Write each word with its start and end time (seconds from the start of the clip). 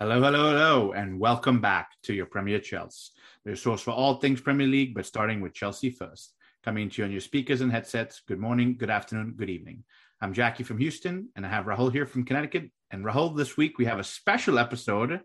Hello, 0.00 0.22
hello, 0.22 0.50
hello, 0.50 0.92
and 0.92 1.18
welcome 1.18 1.60
back 1.60 1.90
to 2.04 2.14
your 2.14 2.26
Premier 2.26 2.60
Chels, 2.60 3.08
your 3.44 3.56
source 3.56 3.80
for 3.80 3.90
all 3.90 4.14
things 4.14 4.40
Premier 4.40 4.68
League, 4.68 4.94
but 4.94 5.04
starting 5.04 5.40
with 5.40 5.54
Chelsea 5.54 5.90
first. 5.90 6.34
Coming 6.62 6.88
to 6.88 7.02
you 7.02 7.04
on 7.06 7.10
your 7.10 7.20
speakers 7.20 7.62
and 7.62 7.72
headsets. 7.72 8.22
Good 8.28 8.38
morning, 8.38 8.76
good 8.78 8.90
afternoon, 8.90 9.34
good 9.36 9.50
evening. 9.50 9.82
I'm 10.20 10.34
Jackie 10.34 10.62
from 10.62 10.78
Houston, 10.78 11.30
and 11.34 11.44
I 11.44 11.48
have 11.48 11.64
Rahul 11.64 11.90
here 11.90 12.06
from 12.06 12.24
Connecticut. 12.24 12.70
And 12.92 13.04
Rahul, 13.04 13.36
this 13.36 13.56
week 13.56 13.76
we 13.76 13.86
have 13.86 13.98
a 13.98 14.04
special 14.04 14.60
episode 14.60 15.18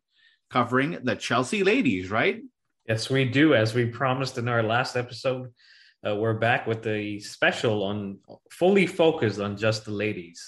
covering 0.50 0.98
the 1.04 1.16
Chelsea 1.18 1.64
ladies, 1.64 2.10
right? 2.10 2.42
Yes, 2.90 3.12
we 3.12 3.26
do. 3.26 3.54
As 3.54 3.76
we 3.76 3.86
promised 3.86 4.40
in 4.40 4.48
our 4.48 4.64
last 4.64 4.96
episode, 4.96 5.50
uh, 6.04 6.16
we're 6.16 6.40
back 6.40 6.66
with 6.66 6.88
a 6.88 7.20
special 7.20 7.84
on 7.84 8.18
fully 8.50 8.88
focused 8.88 9.39
on 9.39 9.55
just 9.55 9.86
the 9.86 9.92
ladies. 9.92 10.43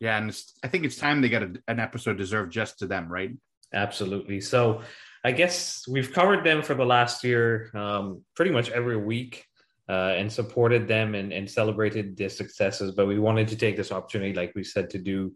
Yeah, 0.00 0.18
and 0.18 0.36
I 0.64 0.66
think 0.66 0.84
it's 0.84 0.96
time 0.96 1.20
they 1.20 1.28
get 1.28 1.44
a, 1.44 1.52
an 1.68 1.78
episode 1.78 2.16
deserved 2.16 2.50
just 2.50 2.80
to 2.80 2.88
them, 2.88 3.08
right? 3.12 3.30
Absolutely. 3.72 4.40
So 4.40 4.82
I 5.24 5.32
guess 5.32 5.86
we've 5.88 6.12
covered 6.12 6.44
them 6.44 6.62
for 6.62 6.74
the 6.74 6.84
last 6.84 7.24
year, 7.24 7.70
um, 7.74 8.22
pretty 8.34 8.50
much 8.50 8.70
every 8.70 8.96
week, 8.96 9.46
uh, 9.88 10.14
and 10.16 10.32
supported 10.32 10.88
them 10.88 11.14
and, 11.14 11.32
and 11.32 11.50
celebrated 11.50 12.16
their 12.16 12.28
successes. 12.28 12.92
But 12.92 13.06
we 13.06 13.18
wanted 13.18 13.48
to 13.48 13.56
take 13.56 13.76
this 13.76 13.92
opportunity, 13.92 14.34
like 14.34 14.52
we 14.54 14.64
said, 14.64 14.90
to 14.90 14.98
do 14.98 15.32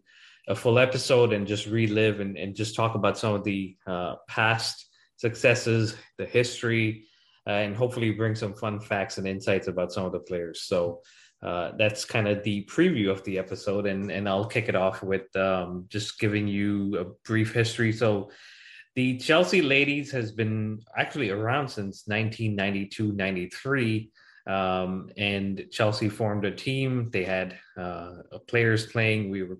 a 0.47 0.55
full 0.55 0.79
episode 0.79 1.33
and 1.33 1.47
just 1.47 1.67
relive 1.67 2.19
and, 2.19 2.37
and 2.37 2.55
just 2.55 2.75
talk 2.75 2.95
about 2.95 3.17
some 3.17 3.33
of 3.33 3.43
the 3.43 3.75
uh, 3.85 4.15
past 4.27 4.87
successes, 5.17 5.95
the 6.17 6.25
history, 6.25 7.05
uh, 7.45 7.51
and 7.51 7.75
hopefully 7.75 8.11
bring 8.11 8.35
some 8.35 8.53
fun 8.53 8.79
facts 8.79 9.17
and 9.17 9.27
insights 9.27 9.67
about 9.67 9.91
some 9.91 10.05
of 10.05 10.11
the 10.11 10.19
players. 10.19 10.63
So 10.63 11.01
uh, 11.43 11.71
that's 11.77 12.05
kind 12.05 12.27
of 12.27 12.43
the 12.43 12.65
preview 12.65 13.09
of 13.09 13.23
the 13.23 13.37
episode, 13.37 13.85
and 13.85 14.11
and 14.11 14.27
I'll 14.27 14.45
kick 14.45 14.69
it 14.69 14.75
off 14.75 15.03
with 15.03 15.33
um, 15.35 15.85
just 15.89 16.19
giving 16.19 16.47
you 16.47 16.97
a 16.97 17.05
brief 17.27 17.53
history. 17.53 17.91
So. 17.91 18.31
The 18.95 19.19
Chelsea 19.19 19.61
ladies 19.61 20.09
has 20.13 20.31
been 20.31 20.79
actually 20.97 21.29
around 21.29 21.67
since 21.67 22.07
1992 22.07 23.11
93. 23.11 24.09
Um, 24.47 25.11
and 25.17 25.65
Chelsea 25.71 26.09
formed 26.09 26.45
a 26.45 26.51
team. 26.51 27.11
They 27.11 27.23
had 27.23 27.59
uh, 27.77 28.13
players 28.47 28.87
playing. 28.87 29.29
We 29.29 29.43
were 29.43 29.59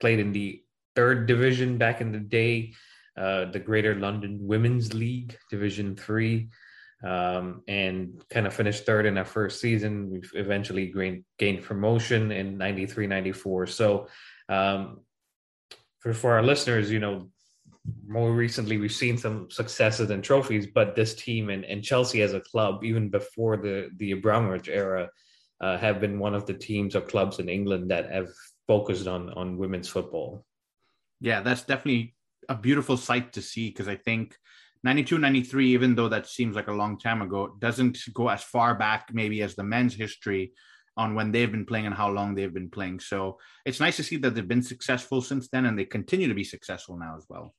played 0.00 0.20
in 0.20 0.32
the 0.32 0.62
third 0.96 1.26
division 1.26 1.76
back 1.76 2.00
in 2.00 2.12
the 2.12 2.18
day, 2.18 2.72
uh, 3.16 3.46
the 3.46 3.58
Greater 3.58 3.94
London 3.94 4.38
Women's 4.40 4.94
League, 4.94 5.36
Division 5.50 5.94
Three 5.96 6.48
um, 7.02 7.62
and 7.66 8.22
kind 8.30 8.46
of 8.46 8.54
finished 8.54 8.86
third 8.86 9.06
in 9.06 9.18
our 9.18 9.24
first 9.24 9.60
season. 9.60 10.10
We've 10.10 10.30
eventually 10.34 10.86
gained, 10.86 11.24
gained 11.38 11.64
promotion 11.64 12.30
in 12.30 12.56
93, 12.58 13.06
94. 13.06 13.66
So 13.66 14.08
um, 14.48 15.00
for, 15.98 16.14
for 16.14 16.32
our 16.32 16.42
listeners, 16.42 16.90
you 16.90 17.00
know, 17.00 17.28
more 18.06 18.32
recently 18.32 18.78
we've 18.78 18.92
seen 18.92 19.18
some 19.18 19.50
successes 19.50 20.10
and 20.10 20.22
trophies, 20.22 20.68
but 20.72 20.94
this 20.94 21.14
team 21.14 21.50
and, 21.50 21.64
and 21.64 21.82
Chelsea 21.82 22.22
as 22.22 22.34
a 22.34 22.40
club, 22.40 22.84
even 22.84 23.08
before 23.08 23.56
the, 23.56 23.90
the 23.96 24.12
Abramovich 24.12 24.68
era, 24.68 25.10
uh, 25.60 25.78
have 25.78 26.00
been 26.00 26.18
one 26.18 26.34
of 26.34 26.46
the 26.46 26.54
teams 26.54 26.94
or 26.94 27.00
clubs 27.00 27.38
in 27.38 27.48
England 27.48 27.90
that 27.90 28.10
have 28.10 28.28
focused 28.68 29.08
on, 29.08 29.30
on 29.30 29.56
women's 29.58 29.88
football. 29.88 30.44
Yeah, 31.20 31.40
that's 31.40 31.62
definitely 31.62 32.14
a 32.48 32.54
beautiful 32.54 32.96
sight 32.96 33.32
to 33.32 33.42
see 33.42 33.70
because 33.70 33.88
I 33.88 33.96
think– 33.96 34.36
92 34.84 35.18
93 35.18 35.74
even 35.74 35.94
though 35.94 36.08
that 36.08 36.26
seems 36.26 36.56
like 36.56 36.68
a 36.68 36.72
long 36.72 36.98
time 36.98 37.22
ago 37.22 37.54
doesn't 37.58 37.98
go 38.14 38.28
as 38.28 38.42
far 38.42 38.74
back 38.74 39.10
maybe 39.12 39.42
as 39.42 39.54
the 39.54 39.62
men's 39.62 39.94
history 39.94 40.52
on 40.96 41.14
when 41.14 41.32
they've 41.32 41.50
been 41.50 41.64
playing 41.66 41.86
and 41.86 41.94
how 41.94 42.10
long 42.10 42.34
they've 42.34 42.52
been 42.52 42.68
playing. 42.68 43.00
So 43.00 43.38
it's 43.64 43.80
nice 43.80 43.96
to 43.96 44.02
see 44.02 44.18
that 44.18 44.34
they've 44.34 44.46
been 44.46 44.62
successful 44.62 45.22
since 45.22 45.48
then 45.48 45.64
and 45.64 45.78
they 45.78 45.86
continue 45.86 46.28
to 46.28 46.34
be 46.34 46.44
successful 46.44 46.98
now 46.98 47.14
as 47.16 47.24
well. 47.30 47.54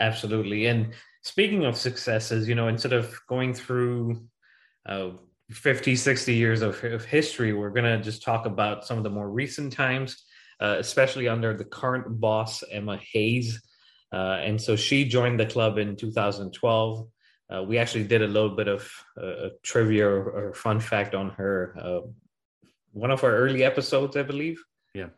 Absolutely. 0.00 0.66
And 0.66 0.94
speaking 1.24 1.64
of 1.64 1.76
successes 1.76 2.48
you 2.48 2.54
know 2.54 2.68
instead 2.68 2.92
of 2.92 3.18
going 3.28 3.54
through 3.54 4.24
uh, 4.86 5.10
50 5.50 5.96
60 5.96 6.34
years 6.34 6.62
of, 6.62 6.82
of 6.84 7.04
history 7.04 7.52
we're 7.52 7.70
going 7.70 7.84
to 7.84 8.02
just 8.02 8.22
talk 8.22 8.46
about 8.46 8.86
some 8.86 8.98
of 8.98 9.04
the 9.04 9.10
more 9.10 9.30
recent 9.30 9.72
times 9.72 10.24
uh, 10.60 10.76
especially 10.78 11.26
under 11.26 11.56
the 11.56 11.64
current 11.64 12.20
boss 12.20 12.62
emma 12.70 13.00
hayes 13.12 13.60
uh, 14.14 14.38
and 14.44 14.60
so 14.60 14.76
she 14.76 15.04
joined 15.04 15.40
the 15.40 15.46
club 15.46 15.76
in 15.76 15.96
2012. 15.96 17.08
Uh, 17.52 17.62
we 17.64 17.78
actually 17.78 18.04
did 18.04 18.22
a 18.22 18.28
little 18.28 18.54
bit 18.54 18.68
of 18.68 18.88
uh, 19.20 19.48
trivia 19.64 20.06
or, 20.06 20.30
or, 20.30 20.54
fun 20.54 20.78
fact 20.78 21.16
on 21.16 21.30
her. 21.30 21.74
Uh, 21.76 22.00
one 22.92 23.10
of 23.10 23.24
our 23.24 23.34
early 23.34 23.64
episodes, 23.64 24.16
I 24.16 24.22
believe. 24.22 24.62
Yeah. 24.94 25.08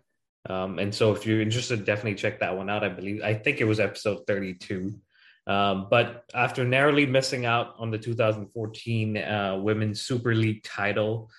Um, 0.49 0.79
and 0.79 0.95
so 0.95 1.13
if 1.13 1.27
you're 1.27 1.43
interested, 1.43 1.85
definitely 1.85 2.15
check 2.15 2.41
that 2.41 2.57
one 2.57 2.71
out. 2.71 2.85
I 2.85 2.89
believe, 2.89 3.23
I 3.23 3.35
think 3.35 3.61
it 3.61 3.65
was 3.65 3.81
episode 3.81 4.27
32. 4.27 4.99
Um, 5.47 5.89
but 5.91 6.25
after 6.35 6.65
narrowly 6.65 7.05
missing 7.05 7.45
out 7.45 7.75
on 7.79 7.91
the 7.91 7.99
2014 7.99 9.17
uh, 9.19 9.59
Women's 9.61 10.01
Super 10.01 10.35
League 10.35 10.63
title, 10.63 11.31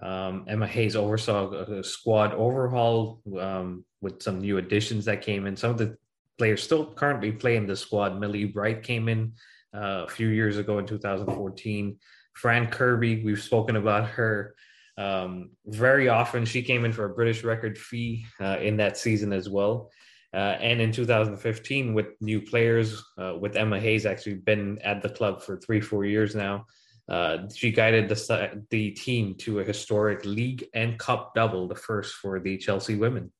um, 0.00 0.46
Emma 0.48 0.66
Hayes 0.66 0.96
oversaw 0.96 1.52
a, 1.52 1.80
a 1.80 1.84
squad 1.84 2.32
overhaul 2.32 3.20
um, 3.38 3.84
with 4.00 4.22
some 4.22 4.40
new 4.40 4.56
additions 4.56 5.04
that 5.04 5.20
came 5.20 5.46
in. 5.46 5.56
Some 5.56 5.72
of 5.72 5.78
the 5.78 5.96
players 6.42 6.60
still 6.60 6.84
currently 6.84 7.30
playing 7.30 7.68
the 7.68 7.76
squad. 7.76 8.18
Millie 8.18 8.46
Bright 8.46 8.82
came 8.82 9.08
in 9.08 9.32
uh, 9.72 10.06
a 10.06 10.08
few 10.08 10.26
years 10.26 10.56
ago 10.56 10.80
in 10.80 10.86
2014. 10.86 11.96
Fran 12.32 12.66
Kirby, 12.66 13.22
we've 13.22 13.40
spoken 13.40 13.76
about 13.76 14.08
her 14.08 14.56
um, 14.98 15.50
very 15.66 16.08
often. 16.08 16.44
She 16.44 16.60
came 16.60 16.84
in 16.84 16.92
for 16.92 17.04
a 17.04 17.14
British 17.14 17.44
record 17.44 17.78
fee 17.78 18.26
uh, 18.40 18.58
in 18.60 18.76
that 18.78 18.96
season 18.96 19.32
as 19.32 19.48
well. 19.48 19.92
Uh, 20.34 20.58
and 20.58 20.80
in 20.80 20.90
2015, 20.90 21.94
with 21.94 22.06
new 22.20 22.40
players, 22.40 23.00
uh, 23.18 23.36
with 23.38 23.54
Emma 23.54 23.78
Hayes 23.78 24.04
actually 24.04 24.34
been 24.34 24.80
at 24.80 25.00
the 25.00 25.10
club 25.10 25.44
for 25.44 25.58
three, 25.58 25.80
four 25.80 26.04
years 26.04 26.34
now. 26.34 26.66
Uh, 27.08 27.48
she 27.54 27.70
guided 27.70 28.08
the 28.08 28.62
the 28.70 28.90
team 28.90 29.36
to 29.36 29.60
a 29.60 29.64
historic 29.64 30.24
league 30.24 30.64
and 30.74 30.98
cup 30.98 31.36
double, 31.36 31.68
the 31.68 31.76
first 31.76 32.14
for 32.14 32.40
the 32.40 32.56
Chelsea 32.56 32.96
women. 32.96 33.30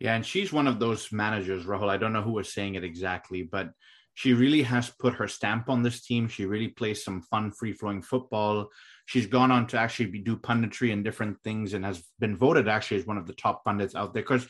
Yeah, 0.00 0.14
and 0.14 0.24
she's 0.24 0.52
one 0.52 0.66
of 0.66 0.80
those 0.80 1.12
managers, 1.12 1.66
Rahul. 1.66 1.90
I 1.90 1.98
don't 1.98 2.14
know 2.14 2.22
who 2.22 2.32
was 2.32 2.52
saying 2.52 2.74
it 2.74 2.84
exactly, 2.84 3.42
but 3.42 3.70
she 4.14 4.32
really 4.32 4.62
has 4.62 4.90
put 4.98 5.14
her 5.14 5.28
stamp 5.28 5.68
on 5.68 5.82
this 5.82 6.02
team. 6.02 6.26
She 6.26 6.46
really 6.46 6.68
plays 6.68 7.04
some 7.04 7.20
fun, 7.22 7.52
free 7.52 7.74
flowing 7.74 8.00
football. 8.00 8.70
She's 9.04 9.26
gone 9.26 9.50
on 9.50 9.66
to 9.68 9.78
actually 9.78 10.18
do 10.20 10.36
punditry 10.36 10.92
and 10.92 11.04
different 11.04 11.36
things, 11.44 11.74
and 11.74 11.84
has 11.84 12.02
been 12.18 12.36
voted 12.36 12.66
actually 12.66 12.96
as 12.98 13.06
one 13.06 13.18
of 13.18 13.26
the 13.26 13.34
top 13.34 13.62
pundits 13.64 13.94
out 13.94 14.14
there. 14.14 14.22
Because 14.22 14.48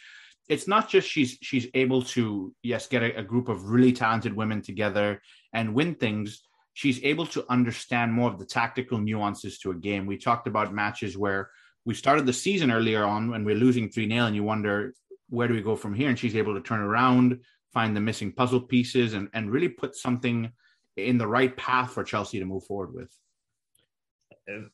it's 0.49 0.69
not 0.69 0.89
just 0.89 1.09
she's 1.09 1.37
she's 1.43 1.67
able 1.75 2.03
to 2.03 2.55
yes 2.63 2.87
get 2.87 3.03
a, 3.03 3.19
a 3.19 3.23
group 3.23 3.49
of 3.49 3.71
really 3.71 3.93
talented 3.93 4.35
women 4.35 4.63
together 4.63 5.21
and 5.53 5.75
win 5.75 5.97
things. 5.97 6.43
She's 6.75 7.03
able 7.03 7.27
to 7.27 7.45
understand 7.51 8.13
more 8.13 8.31
of 8.31 8.39
the 8.39 8.47
tactical 8.47 8.99
nuances 8.99 9.59
to 9.61 9.73
a 9.73 9.75
game. 9.75 10.07
We 10.07 10.17
talked 10.17 10.47
about 10.47 10.73
matches 10.73 11.19
where 11.19 11.51
we 11.85 11.95
started 11.95 12.25
the 12.25 12.33
season 12.33 12.71
earlier 12.71 13.05
on 13.05 13.31
when 13.31 13.45
we're 13.45 13.57
losing 13.57 13.91
3 13.91 14.09
0, 14.09 14.27
and 14.27 14.37
you 14.37 14.45
wonder 14.45 14.95
where 15.31 15.49
do 15.49 15.55
we 15.55 15.63
go 15.63 15.77
from 15.77 15.95
here? 15.95 16.09
And 16.09 16.19
she's 16.19 16.37
able 16.37 16.55
to 16.55 16.61
turn 16.61 16.81
around, 16.81 17.41
find 17.73 17.97
the 17.97 18.01
missing 18.01 18.33
puzzle 18.33 18.61
pieces, 18.61 19.15
and, 19.15 19.29
and 19.33 19.51
really 19.51 19.69
put 19.69 19.97
something 19.97 20.53
in 20.97 21.19
the 21.19 21.27
right 21.27 21.57
path 21.57 21.93
for 21.93 22.05
Chelsea 22.05 22.39
to 22.39 22.45
move 22.45 22.65
forward 22.65 22.95
with. 22.95 23.11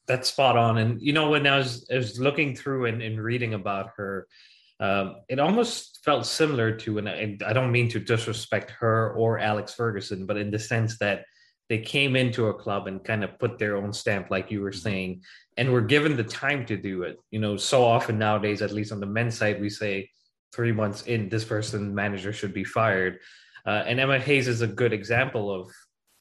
That's 0.08 0.28
spot 0.28 0.56
on. 0.56 0.78
And, 0.78 1.00
you 1.00 1.12
know, 1.12 1.30
when 1.30 1.46
I 1.46 1.58
was, 1.58 1.86
I 1.92 1.96
was 1.96 2.18
looking 2.18 2.56
through 2.56 2.86
and, 2.86 3.02
and 3.02 3.22
reading 3.22 3.54
about 3.54 3.90
her, 3.96 4.26
um, 4.80 5.16
it 5.28 5.38
almost 5.38 6.00
felt 6.04 6.26
similar 6.26 6.72
to, 6.78 6.98
and 6.98 7.08
I, 7.08 7.36
I 7.46 7.52
don't 7.52 7.72
mean 7.72 7.88
to 7.90 8.00
disrespect 8.00 8.70
her 8.72 9.12
or 9.12 9.38
Alex 9.38 9.74
Ferguson, 9.74 10.26
but 10.26 10.36
in 10.36 10.50
the 10.50 10.58
sense 10.58 10.98
that 10.98 11.24
they 11.68 11.78
came 11.78 12.14
into 12.14 12.46
a 12.46 12.54
club 12.54 12.86
and 12.86 13.04
kind 13.04 13.24
of 13.24 13.38
put 13.38 13.58
their 13.58 13.76
own 13.76 13.92
stamp, 13.92 14.30
like 14.30 14.50
you 14.50 14.60
were 14.60 14.70
mm-hmm. 14.70 14.78
saying, 14.78 15.22
and 15.56 15.72
were 15.72 15.80
given 15.80 16.16
the 16.16 16.24
time 16.24 16.64
to 16.66 16.76
do 16.76 17.02
it. 17.02 17.18
You 17.30 17.40
know, 17.40 17.56
so 17.56 17.84
often 17.84 18.18
nowadays, 18.18 18.62
at 18.62 18.72
least 18.72 18.92
on 18.92 19.00
the 19.00 19.06
men's 19.06 19.36
side, 19.36 19.60
we 19.60 19.70
say, 19.70 20.10
three 20.54 20.72
months 20.72 21.02
in, 21.02 21.28
this 21.28 21.44
person 21.44 21.94
manager 21.94 22.32
should 22.32 22.54
be 22.54 22.64
fired. 22.64 23.18
Uh, 23.66 23.82
and 23.86 23.98
Emma 23.98 24.18
Hayes 24.18 24.48
is 24.48 24.62
a 24.62 24.66
good 24.66 24.92
example 24.92 25.52
of 25.52 25.70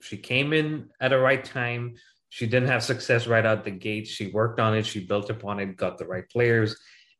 she 0.01 0.17
came 0.17 0.53
in 0.53 0.89
at 0.99 1.13
a 1.13 1.17
right 1.17 1.43
time. 1.43 1.95
She 2.29 2.47
didn't 2.47 2.69
have 2.69 2.83
success 2.83 3.27
right 3.27 3.45
out 3.45 3.63
the 3.63 3.71
gate. 3.71 4.07
She 4.07 4.27
worked 4.27 4.59
on 4.59 4.75
it. 4.75 4.85
She 4.85 5.05
built 5.05 5.29
upon 5.29 5.59
it, 5.59 5.77
got 5.77 5.97
the 5.97 6.05
right 6.05 6.27
players. 6.29 6.75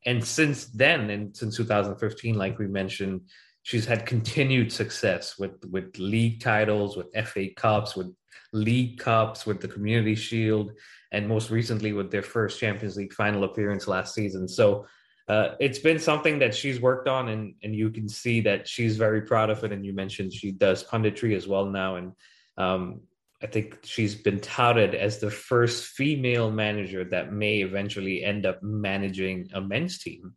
And 0.06 0.24
since 0.24 0.66
then, 0.66 1.10
and 1.10 1.36
since 1.36 1.58
2015, 1.58 2.36
like 2.36 2.60
we 2.60 2.68
mentioned, 2.68 3.22
she's 3.64 3.86
had 3.86 4.06
continued 4.06 4.72
success 4.72 5.38
with 5.40 5.54
with 5.72 5.98
league 5.98 6.42
titles, 6.42 6.96
with 6.96 7.08
FA 7.28 7.48
Cups, 7.56 7.96
with 7.96 8.14
League 8.54 9.00
Cups, 9.00 9.46
with 9.46 9.60
the 9.62 9.68
Community 9.68 10.16
Shield, 10.16 10.72
and 11.12 11.28
most 11.28 11.50
recently 11.50 11.94
with 11.94 12.12
their 12.12 12.22
first 12.22 12.60
Champions 12.60 12.96
League 12.96 13.14
final 13.14 13.44
appearance 13.44 13.88
last 13.88 14.14
season. 14.14 14.48
So 14.48 14.86
uh, 15.28 15.56
it's 15.60 15.80
been 15.80 16.00
something 16.00 16.40
that 16.40 16.54
she's 16.54 16.80
worked 16.80 17.08
on, 17.08 17.30
and 17.30 17.56
and 17.64 17.76
you 17.76 17.90
can 17.90 18.08
see 18.08 18.42
that 18.42 18.68
she's 18.68 18.98
very 18.98 19.22
proud 19.22 19.50
of 19.50 19.64
it. 19.64 19.72
And 19.72 19.86
you 19.86 19.94
mentioned 19.94 20.34
she 20.34 20.52
does 20.52 20.84
punditry 20.84 21.36
as 21.36 21.48
well 21.48 21.66
now, 21.66 21.96
and 21.96 22.12
um, 22.58 23.02
I 23.42 23.48
think 23.48 23.80
she's 23.84 24.16
been 24.16 24.40
touted 24.40 24.96
as 24.96 25.20
the 25.20 25.30
first 25.32 25.86
female 25.86 26.52
manager 26.52 27.04
that 27.06 27.34
may 27.34 27.62
eventually 27.62 28.24
end 28.24 28.46
up 28.46 28.64
managing 28.64 29.50
a 29.54 29.62
men's 29.62 30.00
team. 30.00 30.36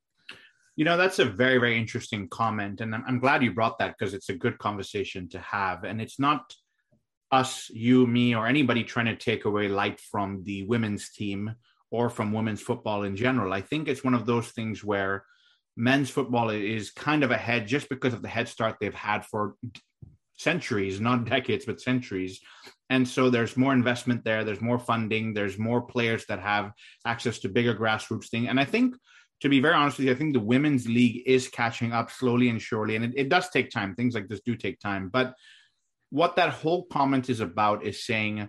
You 0.77 0.85
know, 0.85 0.97
that's 0.97 1.19
a 1.19 1.25
very, 1.25 1.59
very 1.59 1.79
interesting 1.79 2.29
comment. 2.29 2.81
And 2.81 2.95
I'm, 2.95 3.05
I'm 3.07 3.19
glad 3.19 3.43
you 3.43 3.53
brought 3.53 3.79
that 3.79 3.97
because 3.99 4.15
it's 4.15 4.29
a 4.29 4.35
good 4.35 4.59
conversation 4.59 5.29
to 5.31 5.39
have. 5.39 5.85
And 5.85 6.01
it's 6.01 6.19
not 6.19 6.55
us, 7.31 7.71
you, 7.71 8.07
me, 8.07 8.35
or 8.35 8.47
anybody 8.47 8.85
trying 8.85 9.07
to 9.07 9.17
take 9.17 9.45
away 9.45 9.69
light 9.69 10.01
from 10.01 10.43
the 10.45 10.67
women's 10.67 11.11
team 11.11 11.55
or 11.91 12.11
from 12.11 12.33
women's 12.33 12.61
football 12.61 13.03
in 13.03 13.17
general. 13.17 13.53
I 13.53 13.61
think 13.61 13.89
it's 13.89 14.05
one 14.05 14.15
of 14.15 14.27
those 14.27 14.49
things 14.49 14.85
where 14.85 15.25
men's 15.77 16.11
football 16.11 16.51
is 16.51 16.91
kind 16.91 17.23
of 17.23 17.31
ahead 17.31 17.67
just 17.67 17.89
because 17.89 18.13
of 18.13 18.23
the 18.23 18.29
head 18.29 18.49
start 18.49 18.77
they've 18.81 18.95
had 18.95 19.25
for 19.25 19.55
centuries, 20.37 21.01
not 21.01 21.25
decades, 21.29 21.67
but 21.67 21.81
centuries. 21.81 22.41
And 22.91 23.07
so 23.07 23.31
there's 23.31 23.57
more 23.57 23.73
investment 23.73 24.25
there, 24.25 24.45
there's 24.45 24.61
more 24.61 24.79
funding, 24.79 25.35
there's 25.35 25.59
more 25.59 25.83
players 25.83 26.25
that 26.27 26.41
have 26.41 26.73
access 27.07 27.39
to 27.41 27.49
bigger 27.49 27.75
grassroots 27.75 28.29
thing. 28.29 28.49
And 28.49 28.59
I 28.59 28.65
think 28.65 28.97
to 29.41 29.49
be 29.49 29.61
very 29.61 29.75
honest 29.75 29.99
with 29.99 30.07
you, 30.07 30.13
I 30.13 30.17
think 30.17 30.33
the 30.33 30.41
women's 30.41 30.89
league 30.89 31.23
is 31.27 31.49
catching 31.49 31.93
up 31.93 32.11
slowly 32.11 32.49
and 32.49 32.61
surely. 32.61 32.97
And 32.97 33.05
it, 33.05 33.13
it 33.15 33.29
does 33.29 33.49
take 33.51 33.71
time. 33.71 33.95
Things 33.95 34.15
like 34.15 34.29
this 34.29 34.41
do 34.45 34.57
take 34.57 34.81
time. 34.81 35.11
But 35.11 35.35
what 36.11 36.37
that 36.37 36.51
whole 36.51 36.87
comment 36.87 37.31
is 37.31 37.41
about 37.41 37.85
is 37.85 38.05
saying 38.05 38.49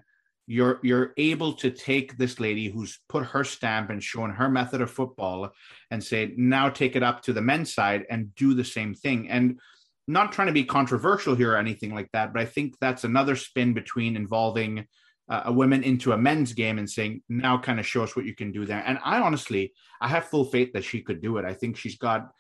you're 0.49 0.79
you're 0.81 1.13
able 1.17 1.53
to 1.53 1.69
take 1.69 2.17
this 2.17 2.39
lady 2.39 2.69
who's 2.69 2.99
put 3.07 3.23
her 3.23 3.43
stamp 3.43 3.89
and 3.89 4.03
shown 4.03 4.31
her 4.31 4.49
method 4.49 4.81
of 4.81 4.89
football 4.89 5.51
and 5.91 6.03
say 6.03 6.33
now 6.37 6.69
take 6.69 6.95
it 6.95 7.03
up 7.03 7.21
to 7.21 7.33
the 7.33 7.41
men's 7.41 7.73
side 7.73 8.05
and 8.09 8.33
do 8.35 8.53
the 8.53 8.65
same 8.65 8.93
thing. 8.93 9.29
And 9.29 9.59
not 10.07 10.31
trying 10.31 10.47
to 10.47 10.53
be 10.53 10.63
controversial 10.63 11.35
here 11.35 11.53
or 11.53 11.57
anything 11.57 11.93
like 11.93 12.09
that 12.13 12.33
but 12.33 12.41
i 12.41 12.45
think 12.45 12.73
that's 12.81 13.03
another 13.03 13.35
spin 13.35 13.73
between 13.73 14.15
involving 14.15 14.83
uh, 15.29 15.43
a 15.45 15.53
women 15.53 15.83
into 15.83 16.11
a 16.11 16.17
men's 16.17 16.53
game 16.53 16.79
and 16.79 16.89
saying 16.89 17.21
now 17.29 17.57
kind 17.57 17.79
of 17.79 17.85
show 17.85 18.03
us 18.03 18.15
what 18.15 18.25
you 18.25 18.35
can 18.35 18.51
do 18.51 18.65
there. 18.65 18.83
And 18.85 18.97
i 19.03 19.19
honestly 19.19 19.73
i 20.01 20.07
have 20.07 20.25
full 20.25 20.45
faith 20.45 20.73
that 20.73 20.83
she 20.83 21.01
could 21.01 21.21
do 21.21 21.37
it. 21.37 21.45
I 21.45 21.53
think 21.53 21.77
she's 21.77 21.97
got 21.97 22.31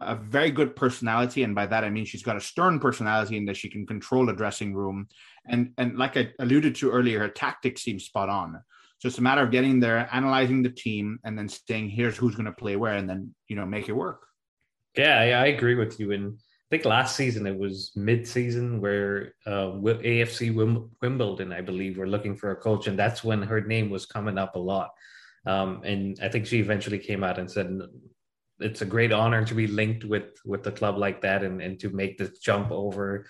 a 0.00 0.16
very 0.16 0.50
good 0.50 0.74
personality, 0.76 1.42
and 1.42 1.54
by 1.54 1.66
that 1.66 1.84
I 1.84 1.90
mean 1.90 2.04
she's 2.04 2.22
got 2.22 2.36
a 2.36 2.40
stern 2.40 2.80
personality 2.80 3.36
in 3.36 3.44
that 3.46 3.56
she 3.56 3.70
can 3.70 3.86
control 3.86 4.28
a 4.28 4.36
dressing 4.36 4.74
room. 4.74 5.08
And 5.46 5.72
and 5.78 5.96
like 5.96 6.16
I 6.16 6.32
alluded 6.38 6.74
to 6.76 6.90
earlier, 6.90 7.20
her 7.20 7.28
tactics 7.28 7.82
seem 7.82 7.98
spot 7.98 8.28
on. 8.28 8.60
So 8.98 9.08
it's 9.08 9.18
a 9.18 9.22
matter 9.22 9.42
of 9.42 9.50
getting 9.50 9.80
there, 9.80 10.08
analyzing 10.12 10.62
the 10.62 10.70
team, 10.70 11.18
and 11.24 11.38
then 11.38 11.48
saying, 11.48 11.90
"Here's 11.90 12.16
who's 12.16 12.34
going 12.34 12.46
to 12.46 12.52
play 12.52 12.76
where," 12.76 12.94
and 12.94 13.08
then 13.08 13.34
you 13.48 13.56
know 13.56 13.66
make 13.66 13.88
it 13.88 13.92
work. 13.92 14.26
Yeah, 14.96 15.18
I 15.18 15.46
agree 15.46 15.74
with 15.74 15.98
you. 15.98 16.12
And 16.12 16.38
I 16.38 16.68
think 16.70 16.84
last 16.84 17.16
season 17.16 17.46
it 17.46 17.58
was 17.58 17.92
mid-season 17.96 18.80
where 18.80 19.34
uh, 19.46 19.72
AFC 19.72 20.54
Wimbledon, 21.02 21.52
I 21.52 21.60
believe, 21.60 21.98
were 21.98 22.06
looking 22.06 22.36
for 22.36 22.52
a 22.52 22.56
coach, 22.56 22.86
and 22.86 22.98
that's 22.98 23.22
when 23.24 23.42
her 23.42 23.60
name 23.60 23.90
was 23.90 24.06
coming 24.06 24.38
up 24.38 24.54
a 24.54 24.60
lot. 24.60 24.90
Um, 25.46 25.82
and 25.84 26.18
I 26.22 26.28
think 26.28 26.46
she 26.46 26.60
eventually 26.60 26.98
came 26.98 27.22
out 27.22 27.38
and 27.38 27.50
said, 27.50 27.78
it's 28.64 28.82
a 28.82 28.86
great 28.86 29.12
honor 29.12 29.44
to 29.44 29.54
be 29.54 29.66
linked 29.66 30.04
with 30.04 30.40
with 30.44 30.62
the 30.62 30.72
club 30.72 30.96
like 30.98 31.20
that 31.20 31.44
and, 31.44 31.60
and 31.60 31.78
to 31.80 31.90
make 31.90 32.18
this 32.18 32.38
jump 32.38 32.70
over 32.70 33.26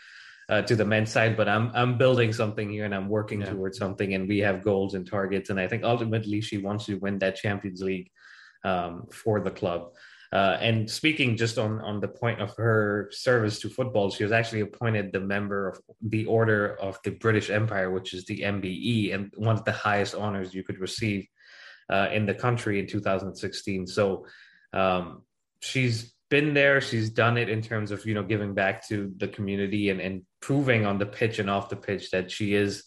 uh, 0.49 0.63
to 0.63 0.77
the 0.77 0.85
men's 0.85 1.11
side. 1.11 1.37
But 1.37 1.49
I'm 1.49 1.71
I'm 1.75 1.99
building 1.99 2.33
something 2.33 2.71
here 2.71 2.85
and 2.85 2.95
I'm 2.95 3.09
working 3.09 3.41
yeah. 3.41 3.51
towards 3.51 3.79
something, 3.79 4.15
and 4.15 4.29
we 4.29 4.39
have 4.39 4.63
goals 4.63 4.95
and 4.95 5.07
targets. 5.07 5.51
And 5.51 5.59
I 5.59 5.69
think 5.69 5.83
ultimately 5.85 6.41
she 6.41 6.59
wants 6.59 6.87
to 6.87 6.99
win 6.99 7.19
that 7.19 7.37
Champions 7.37 7.83
League 7.83 8.11
um, 8.65 9.07
for 9.13 9.41
the 9.41 9.51
club. 9.51 9.93
Uh, 10.33 10.59
and 10.61 10.91
speaking 10.91 11.37
just 11.37 11.59
on, 11.59 11.81
on 11.83 12.01
the 12.01 12.09
point 12.09 12.41
of 12.41 12.53
her 12.57 13.09
service 13.13 13.61
to 13.61 13.71
football, 13.71 14.11
she 14.11 14.25
was 14.25 14.33
actually 14.33 14.63
appointed 14.63 15.13
the 15.13 15.21
member 15.21 15.69
of 15.69 15.81
the 16.03 16.25
Order 16.27 16.75
of 16.81 16.99
the 17.05 17.13
British 17.13 17.51
Empire, 17.51 17.93
which 17.93 18.13
is 18.13 18.25
the 18.25 18.41
MBE, 18.41 19.15
and 19.15 19.33
one 19.37 19.55
of 19.55 19.65
the 19.65 19.71
highest 19.71 20.17
honors 20.17 20.53
you 20.53 20.65
could 20.65 20.81
receive 20.81 21.29
uh, 21.89 22.09
in 22.13 22.27
the 22.27 22.35
country 22.35 22.81
in 22.81 22.87
2016. 22.89 23.87
So 23.87 24.27
um, 24.75 25.23
she's 25.61 26.13
been 26.31 26.53
there. 26.53 26.81
She's 26.81 27.11
done 27.11 27.39
it 27.39 27.49
in 27.49 27.63
terms 27.63 27.91
of 27.91 28.05
you 28.05 28.15
know 28.15 28.23
giving 28.23 28.55
back 28.55 28.87
to 28.89 29.13
the 29.17 29.29
community 29.29 29.91
and, 29.91 30.01
and 30.01 30.23
proving 30.41 30.85
on 30.85 30.99
the 30.99 31.07
pitch 31.07 31.39
and 31.39 31.49
off 31.49 31.69
the 31.69 31.77
pitch 31.77 32.11
that 32.11 32.31
she 32.31 32.55
is 32.55 32.85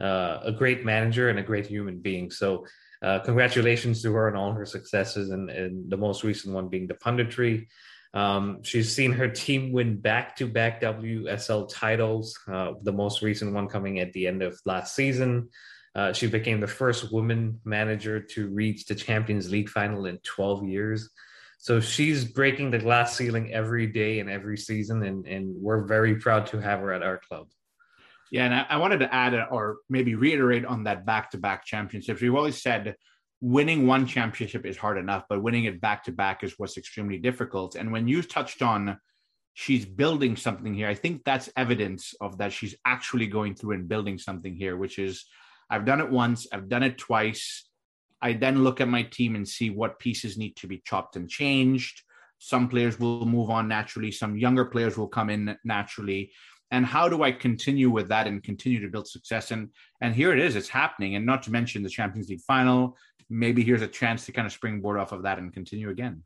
uh, 0.00 0.40
a 0.42 0.52
great 0.52 0.84
manager 0.84 1.30
and 1.30 1.38
a 1.38 1.42
great 1.42 1.66
human 1.66 2.00
being. 2.00 2.30
So 2.30 2.66
uh, 3.02 3.20
congratulations 3.20 4.02
to 4.02 4.12
her 4.12 4.28
and 4.28 4.36
all 4.36 4.52
her 4.52 4.66
successes 4.66 5.30
and, 5.30 5.48
and 5.50 5.90
the 5.90 5.96
most 5.96 6.24
recent 6.24 6.52
one 6.52 6.68
being 6.68 6.86
the 6.86 6.94
punditry 6.94 7.66
um, 8.14 8.62
she's 8.62 8.94
seen 8.94 9.12
her 9.12 9.28
team 9.28 9.72
win 9.72 10.00
back-to-back 10.00 10.80
wsl 10.80 11.68
titles 11.68 12.38
uh, 12.50 12.72
the 12.82 12.92
most 12.92 13.22
recent 13.22 13.52
one 13.52 13.68
coming 13.68 14.00
at 14.00 14.12
the 14.12 14.26
end 14.26 14.42
of 14.42 14.58
last 14.64 14.94
season. 14.94 15.48
Uh, 15.94 16.12
she 16.12 16.26
became 16.26 16.60
the 16.60 16.66
first 16.66 17.12
woman 17.12 17.60
manager 17.64 18.20
to 18.20 18.48
reach 18.48 18.86
the 18.86 18.94
champions 18.94 19.50
league 19.50 19.68
final 19.68 20.06
in 20.06 20.18
12 20.18 20.64
years 20.64 21.10
so 21.58 21.80
she's 21.80 22.24
breaking 22.24 22.70
the 22.70 22.78
glass 22.78 23.16
ceiling 23.16 23.52
every 23.52 23.86
day 23.86 24.20
and 24.20 24.30
every 24.30 24.56
season, 24.56 25.02
and, 25.02 25.26
and 25.26 25.54
we're 25.60 25.84
very 25.84 26.14
proud 26.14 26.46
to 26.46 26.60
have 26.60 26.80
her 26.80 26.92
at 26.92 27.02
our 27.02 27.20
club. 27.28 27.48
Yeah, 28.30 28.44
and 28.44 28.54
I, 28.54 28.66
I 28.70 28.76
wanted 28.76 29.00
to 29.00 29.12
add 29.12 29.34
uh, 29.34 29.46
or 29.50 29.78
maybe 29.88 30.14
reiterate 30.14 30.64
on 30.64 30.84
that 30.84 31.04
back 31.04 31.30
to 31.32 31.38
back 31.38 31.64
championships. 31.64 32.20
We've 32.20 32.34
always 32.34 32.62
said 32.62 32.94
winning 33.40 33.86
one 33.86 34.06
championship 34.06 34.66
is 34.66 34.76
hard 34.76 34.98
enough, 34.98 35.24
but 35.28 35.42
winning 35.42 35.64
it 35.64 35.80
back 35.80 36.04
to 36.04 36.12
back 36.12 36.44
is 36.44 36.54
what's 36.58 36.76
extremely 36.76 37.18
difficult. 37.18 37.74
And 37.74 37.92
when 37.92 38.08
you 38.08 38.22
touched 38.22 38.62
on 38.62 38.98
she's 39.54 39.84
building 39.84 40.36
something 40.36 40.72
here, 40.72 40.88
I 40.88 40.94
think 40.94 41.24
that's 41.24 41.50
evidence 41.56 42.14
of 42.20 42.38
that 42.38 42.52
she's 42.52 42.76
actually 42.84 43.26
going 43.26 43.56
through 43.56 43.74
and 43.74 43.88
building 43.88 44.16
something 44.16 44.54
here, 44.54 44.76
which 44.76 45.00
is 45.00 45.24
I've 45.68 45.84
done 45.84 46.00
it 46.00 46.08
once, 46.08 46.46
I've 46.52 46.68
done 46.68 46.84
it 46.84 46.96
twice. 46.96 47.67
I 48.20 48.32
then 48.32 48.64
look 48.64 48.80
at 48.80 48.88
my 48.88 49.02
team 49.02 49.34
and 49.34 49.48
see 49.48 49.70
what 49.70 49.98
pieces 49.98 50.36
need 50.36 50.56
to 50.56 50.66
be 50.66 50.82
chopped 50.84 51.16
and 51.16 51.28
changed. 51.28 52.02
Some 52.38 52.68
players 52.68 52.98
will 52.98 53.26
move 53.26 53.50
on 53.50 53.68
naturally, 53.68 54.12
some 54.12 54.36
younger 54.36 54.64
players 54.64 54.96
will 54.96 55.08
come 55.08 55.30
in 55.30 55.56
naturally. 55.64 56.32
And 56.70 56.84
how 56.84 57.08
do 57.08 57.22
I 57.22 57.32
continue 57.32 57.90
with 57.90 58.08
that 58.08 58.26
and 58.26 58.42
continue 58.42 58.80
to 58.80 58.88
build 58.88 59.08
success? 59.08 59.50
And 59.50 59.70
and 60.00 60.14
here 60.14 60.32
it 60.32 60.38
is, 60.38 60.54
it's 60.54 60.68
happening. 60.68 61.16
And 61.16 61.24
not 61.24 61.42
to 61.44 61.50
mention 61.50 61.82
the 61.82 61.88
Champions 61.88 62.28
League 62.28 62.42
final. 62.42 62.96
Maybe 63.30 63.62
here's 63.62 63.82
a 63.82 63.88
chance 63.88 64.26
to 64.26 64.32
kind 64.32 64.46
of 64.46 64.52
springboard 64.52 64.98
off 64.98 65.12
of 65.12 65.22
that 65.22 65.38
and 65.38 65.52
continue 65.52 65.90
again. 65.90 66.22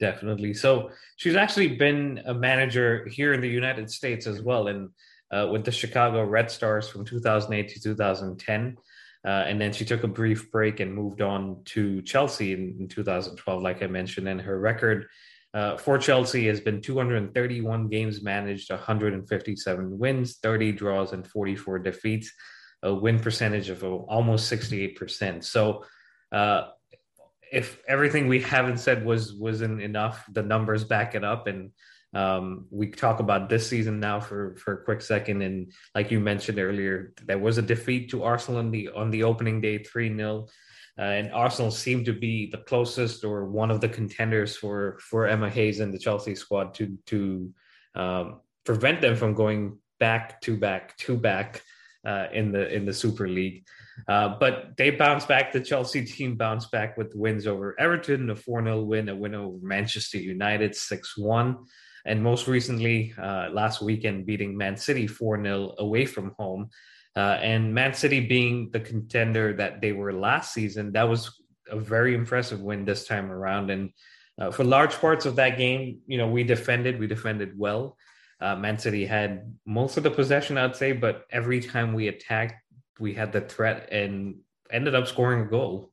Definitely. 0.00 0.54
So 0.54 0.90
she's 1.16 1.36
actually 1.36 1.76
been 1.76 2.22
a 2.24 2.32
manager 2.32 3.06
here 3.06 3.34
in 3.34 3.40
the 3.40 3.48
United 3.48 3.90
States 3.90 4.26
as 4.26 4.40
well, 4.40 4.68
and 4.68 4.88
uh, 5.30 5.48
with 5.52 5.64
the 5.64 5.70
Chicago 5.70 6.24
Red 6.24 6.50
Stars 6.50 6.88
from 6.88 7.04
2008 7.04 7.68
to 7.68 7.80
2010. 7.80 8.76
Uh, 9.26 9.44
and 9.46 9.60
then 9.60 9.72
she 9.72 9.84
took 9.84 10.02
a 10.02 10.08
brief 10.08 10.50
break 10.50 10.80
and 10.80 10.94
moved 10.94 11.20
on 11.20 11.62
to 11.66 12.00
Chelsea 12.02 12.52
in, 12.52 12.76
in 12.80 12.88
2012, 12.88 13.62
like 13.62 13.82
I 13.82 13.86
mentioned. 13.86 14.28
And 14.28 14.40
her 14.40 14.58
record 14.58 15.06
uh, 15.52 15.76
for 15.76 15.98
Chelsea 15.98 16.46
has 16.46 16.60
been 16.60 16.80
231 16.80 17.88
games 17.88 18.22
managed, 18.22 18.70
157 18.70 19.98
wins, 19.98 20.38
30 20.42 20.72
draws, 20.72 21.12
and 21.12 21.26
44 21.26 21.80
defeats, 21.80 22.32
a 22.82 22.94
win 22.94 23.18
percentage 23.18 23.68
of 23.68 23.82
almost 23.82 24.50
68%. 24.50 25.44
So, 25.44 25.84
uh, 26.32 26.68
if 27.52 27.82
everything 27.88 28.28
we 28.28 28.40
haven't 28.40 28.78
said 28.78 29.04
was 29.04 29.34
wasn't 29.34 29.82
enough, 29.82 30.24
the 30.30 30.42
numbers 30.42 30.84
back 30.84 31.16
it 31.16 31.24
up, 31.24 31.48
and 31.48 31.72
um, 32.12 32.66
we 32.70 32.90
talk 32.90 33.20
about 33.20 33.48
this 33.48 33.68
season 33.68 34.00
now 34.00 34.20
for 34.20 34.56
for 34.56 34.74
a 34.74 34.84
quick 34.84 35.00
second, 35.00 35.42
and 35.42 35.72
like 35.94 36.10
you 36.10 36.18
mentioned 36.20 36.58
earlier, 36.58 37.12
there 37.24 37.38
was 37.38 37.58
a 37.58 37.62
defeat 37.62 38.10
to 38.10 38.24
Arsenal 38.24 38.58
on 38.58 38.70
the 38.70 38.88
on 38.88 39.10
the 39.10 39.22
opening 39.22 39.60
day, 39.60 39.78
three 39.78 40.14
0 40.14 40.48
uh, 40.98 41.02
and 41.02 41.32
Arsenal 41.32 41.70
seemed 41.70 42.04
to 42.04 42.12
be 42.12 42.50
the 42.50 42.58
closest 42.58 43.24
or 43.24 43.46
one 43.46 43.70
of 43.70 43.80
the 43.80 43.88
contenders 43.88 44.56
for 44.56 44.98
for 45.00 45.26
Emma 45.26 45.48
Hayes 45.48 45.80
and 45.80 45.94
the 45.94 45.98
Chelsea 45.98 46.34
squad 46.34 46.74
to 46.74 46.98
to 47.06 47.50
um, 47.94 48.40
prevent 48.64 49.00
them 49.00 49.16
from 49.16 49.34
going 49.34 49.78
back 49.98 50.40
to 50.42 50.56
back 50.56 50.96
to 50.98 51.16
back 51.16 51.62
uh, 52.04 52.26
in 52.32 52.52
the 52.52 52.70
in 52.74 52.84
the 52.86 52.92
Super 52.92 53.28
League. 53.28 53.64
Uh, 54.08 54.36
but 54.40 54.76
they 54.76 54.90
bounced 54.90 55.28
back. 55.28 55.52
The 55.52 55.60
Chelsea 55.60 56.04
team 56.04 56.36
bounced 56.36 56.70
back 56.70 56.96
with 56.96 57.14
wins 57.14 57.46
over 57.46 57.78
Everton, 57.78 58.28
a 58.30 58.36
4 58.36 58.64
0 58.64 58.82
win, 58.82 59.08
a 59.08 59.14
win 59.14 59.34
over 59.34 59.58
Manchester 59.62 60.18
United 60.18 60.74
6 60.74 61.16
1 61.16 61.56
and 62.06 62.22
most 62.22 62.46
recently 62.46 63.14
uh, 63.18 63.50
last 63.52 63.82
weekend 63.82 64.26
beating 64.26 64.56
Man 64.56 64.76
City 64.76 65.06
4 65.06 65.42
0 65.42 65.74
away 65.78 66.06
from 66.06 66.34
home. 66.38 66.70
Uh, 67.16 67.38
and 67.42 67.74
Man 67.74 67.92
City 67.92 68.20
being 68.20 68.70
the 68.70 68.80
contender 68.80 69.52
that 69.54 69.80
they 69.80 69.92
were 69.92 70.12
last 70.12 70.54
season, 70.54 70.92
that 70.92 71.08
was 71.08 71.42
a 71.68 71.78
very 71.78 72.14
impressive 72.14 72.60
win 72.60 72.84
this 72.84 73.06
time 73.06 73.30
around. 73.30 73.70
And 73.70 73.90
uh, 74.38 74.50
for 74.50 74.64
large 74.64 74.94
parts 74.94 75.26
of 75.26 75.36
that 75.36 75.58
game, 75.58 75.98
you 76.06 76.18
know, 76.18 76.28
we 76.28 76.44
defended, 76.44 76.98
we 76.98 77.06
defended 77.06 77.58
well. 77.58 77.96
Uh, 78.40 78.56
Man 78.56 78.78
City 78.78 79.04
had 79.04 79.54
most 79.66 79.96
of 79.96 80.02
the 80.02 80.10
possession, 80.10 80.56
I'd 80.56 80.76
say, 80.76 80.92
but 80.92 81.24
every 81.30 81.60
time 81.60 81.92
we 81.92 82.08
attacked, 82.08 82.54
we 82.98 83.12
had 83.12 83.32
the 83.32 83.42
threat 83.42 83.88
and 83.92 84.36
ended 84.70 84.94
up 84.94 85.06
scoring 85.06 85.46
a 85.46 85.50
goal. 85.50 85.92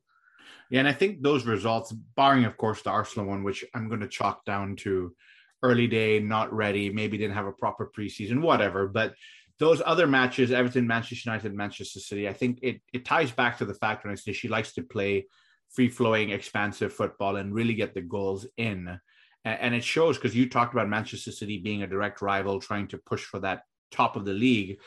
Yeah, 0.70 0.80
and 0.80 0.88
I 0.88 0.92
think 0.92 1.22
those 1.22 1.46
results, 1.46 1.92
barring 1.92 2.44
of 2.44 2.56
course 2.56 2.82
the 2.82 2.90
Arsenal 2.90 3.28
one, 3.28 3.42
which 3.42 3.64
I'm 3.74 3.88
going 3.88 4.00
to 4.00 4.08
chalk 4.08 4.44
down 4.44 4.76
to 4.76 5.14
early 5.62 5.86
day, 5.86 6.20
not 6.20 6.52
ready, 6.52 6.90
maybe 6.90 7.18
didn't 7.18 7.34
have 7.34 7.46
a 7.46 7.52
proper 7.52 7.90
preseason, 7.96 8.40
whatever. 8.40 8.86
But 8.86 9.14
those 9.58 9.82
other 9.84 10.06
matches, 10.06 10.52
Everton, 10.52 10.86
Manchester 10.86 11.30
United, 11.30 11.54
Manchester 11.54 12.00
City, 12.00 12.28
I 12.28 12.32
think 12.32 12.60
it, 12.62 12.80
it 12.92 13.04
ties 13.04 13.32
back 13.32 13.58
to 13.58 13.64
the 13.64 13.74
fact 13.74 14.04
when 14.04 14.12
I 14.12 14.16
say 14.16 14.32
she 14.32 14.48
likes 14.48 14.72
to 14.74 14.82
play 14.82 15.26
free 15.70 15.88
flowing, 15.88 16.30
expansive 16.30 16.92
football 16.92 17.36
and 17.36 17.54
really 17.54 17.74
get 17.74 17.94
the 17.94 18.00
goals 18.00 18.46
in. 18.56 18.98
and 19.44 19.74
it 19.74 19.84
shows 19.84 20.16
because 20.16 20.36
you 20.36 20.48
talked 20.48 20.74
about 20.74 20.88
Manchester 20.88 21.32
City 21.32 21.58
being 21.58 21.82
a 21.82 21.86
direct 21.86 22.22
rival, 22.22 22.60
trying 22.60 22.88
to 22.88 22.98
push 22.98 23.24
for 23.24 23.40
that 23.40 23.62
top 23.90 24.16
of 24.16 24.24
the 24.24 24.32
league, 24.32 24.78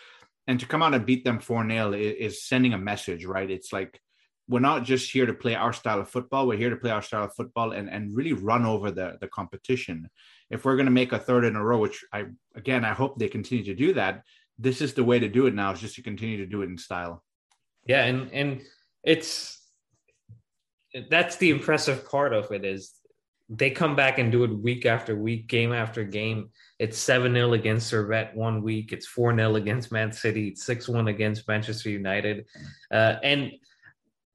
and 0.48 0.60
to 0.60 0.66
come 0.66 0.82
out 0.82 0.94
and 0.94 1.06
beat 1.06 1.24
them 1.24 1.40
four 1.40 1.68
0 1.68 1.94
is 1.94 2.44
sending 2.44 2.74
a 2.74 2.78
message, 2.78 3.26
right? 3.26 3.50
It's 3.50 3.72
like 3.72 4.00
we're 4.52 4.60
not 4.60 4.84
just 4.84 5.10
here 5.10 5.26
to 5.26 5.34
play 5.34 5.56
our 5.56 5.72
style 5.72 6.02
of 6.02 6.10
football. 6.10 6.46
We're 6.46 6.58
here 6.58 6.70
to 6.70 6.76
play 6.76 6.92
our 6.92 7.02
style 7.02 7.24
of 7.24 7.34
football 7.34 7.72
and, 7.72 7.90
and 7.90 8.14
really 8.14 8.34
run 8.34 8.66
over 8.66 8.92
the, 8.92 9.18
the 9.22 9.30
competition. 9.30 10.10
If 10.50 10.66
we're 10.66 10.76
going 10.76 10.88
to 10.88 10.92
make 10.92 11.14
a 11.14 11.20
third 11.20 11.46
in 11.46 11.56
a 11.56 11.64
row, 11.64 11.80
which 11.80 12.04
I, 12.12 12.26
again, 12.54 12.84
I 12.84 12.92
hope 12.92 13.18
they 13.18 13.30
continue 13.30 13.64
to 13.64 13.74
do 13.74 13.94
that, 13.94 14.24
this 14.60 14.82
is 14.82 14.94
the 14.94 15.06
way 15.06 15.20
to 15.20 15.30
do 15.30 15.48
it 15.48 15.56
now 15.56 15.72
is 15.72 15.80
just 15.80 15.96
to 15.96 16.04
continue 16.04 16.36
to 16.38 16.46
do 16.46 16.64
it 16.64 16.70
in 16.70 16.78
style. 16.78 17.24
Yeah. 17.86 18.04
And, 18.04 18.30
and 18.34 18.62
it's, 19.04 19.58
that's 21.10 21.38
the 21.38 21.50
impressive 21.50 22.06
part 22.10 22.34
of 22.34 22.52
it 22.52 22.66
is 22.66 22.92
they 23.48 23.70
come 23.70 23.96
back 23.96 24.20
and 24.20 24.34
do 24.34 24.44
it 24.44 24.52
week 24.52 24.86
after 24.86 25.16
week, 25.16 25.48
game 25.48 25.72
after 25.72 26.04
game. 26.04 26.50
It's 26.78 26.98
7 26.98 27.34
0 27.34 27.54
against 27.54 27.90
Servette 27.90 28.36
one 28.36 28.62
week. 28.62 28.92
It's 28.92 29.08
4 29.08 29.34
0 29.34 29.56
against 29.56 29.94
Man 29.94 30.12
City. 30.12 30.50
It's 30.50 30.66
6 30.66 30.90
1 30.90 31.08
against 31.08 31.48
Manchester 31.48 31.90
United. 31.90 32.46
Uh, 32.92 33.16
and 33.24 33.52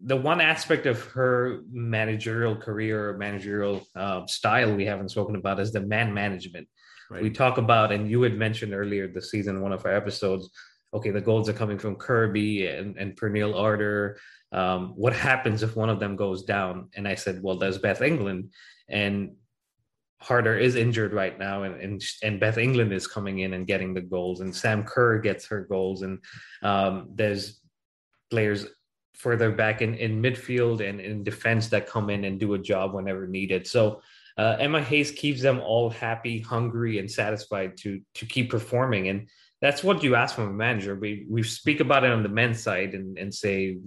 the 0.00 0.16
one 0.16 0.40
aspect 0.40 0.86
of 0.86 1.02
her 1.04 1.60
managerial 1.70 2.54
career 2.56 3.10
or 3.10 3.18
managerial 3.18 3.86
uh, 3.94 4.26
style 4.26 4.74
we 4.74 4.84
haven't 4.84 5.10
spoken 5.10 5.36
about 5.36 5.60
is 5.60 5.72
the 5.72 5.80
man 5.80 6.12
management. 6.12 6.68
Right. 7.10 7.22
We 7.22 7.30
talk 7.30 7.58
about, 7.58 7.92
and 7.92 8.10
you 8.10 8.22
had 8.22 8.36
mentioned 8.36 8.74
earlier 8.74 9.08
this 9.08 9.30
season, 9.30 9.62
one 9.62 9.72
of 9.72 9.84
our 9.86 9.94
episodes. 9.94 10.50
Okay, 10.92 11.10
the 11.10 11.20
goals 11.20 11.48
are 11.48 11.54
coming 11.54 11.78
from 11.78 11.96
Kirby 11.96 12.66
and, 12.66 12.96
and 12.96 13.16
Pernille 13.16 13.54
Harder. 13.54 14.18
Um, 14.52 14.92
what 14.96 15.12
happens 15.12 15.62
if 15.62 15.76
one 15.76 15.88
of 15.88 16.00
them 16.00 16.16
goes 16.16 16.44
down? 16.44 16.88
And 16.96 17.06
I 17.06 17.14
said, 17.14 17.42
well, 17.42 17.58
there's 17.58 17.78
Beth 17.78 18.02
England, 18.02 18.52
and 18.88 19.36
Harder 20.20 20.56
is 20.58 20.76
injured 20.76 21.12
right 21.12 21.38
now, 21.38 21.64
and, 21.64 21.80
and 21.80 22.02
and 22.22 22.40
Beth 22.40 22.58
England 22.58 22.92
is 22.92 23.06
coming 23.06 23.40
in 23.40 23.52
and 23.52 23.66
getting 23.66 23.92
the 23.92 24.00
goals, 24.00 24.40
and 24.40 24.54
Sam 24.54 24.82
Kerr 24.82 25.18
gets 25.18 25.46
her 25.46 25.66
goals, 25.68 26.02
and 26.02 26.18
um, 26.62 27.10
there's 27.14 27.60
players 28.30 28.66
further 29.16 29.50
back 29.50 29.82
in, 29.82 29.94
in 29.94 30.23
midfield 30.23 30.87
and 30.87 31.00
in 31.00 31.25
defense 31.25 31.68
that 31.68 31.88
come 31.88 32.11
in 32.11 32.25
and 32.25 32.38
do 32.38 32.54
a 32.54 32.58
job 32.58 32.94
whenever 32.94 33.26
needed. 33.26 33.66
So 33.66 34.02
uh, 34.37 34.56
Emma 34.61 34.82
Hayes 34.82 35.11
keeps 35.11 35.40
them 35.40 35.61
all 35.61 35.88
happy, 35.90 36.40
hungry, 36.40 36.99
and 36.99 37.11
satisfied 37.11 37.76
to 37.78 38.00
to 38.14 38.26
keep 38.26 38.50
performing. 38.50 39.08
And 39.08 39.28
that's 39.62 39.82
what 39.82 40.02
you 40.02 40.14
ask 40.14 40.35
from 40.35 40.49
a 40.49 40.52
manager. 40.52 40.94
We 40.94 41.26
we 41.28 41.42
speak 41.42 41.80
about 41.80 42.04
it 42.04 42.12
on 42.12 42.23
the 42.23 42.28
men's 42.28 42.62
side 42.62 42.94
and, 42.94 43.16
and 43.18 43.35
say 43.35 43.78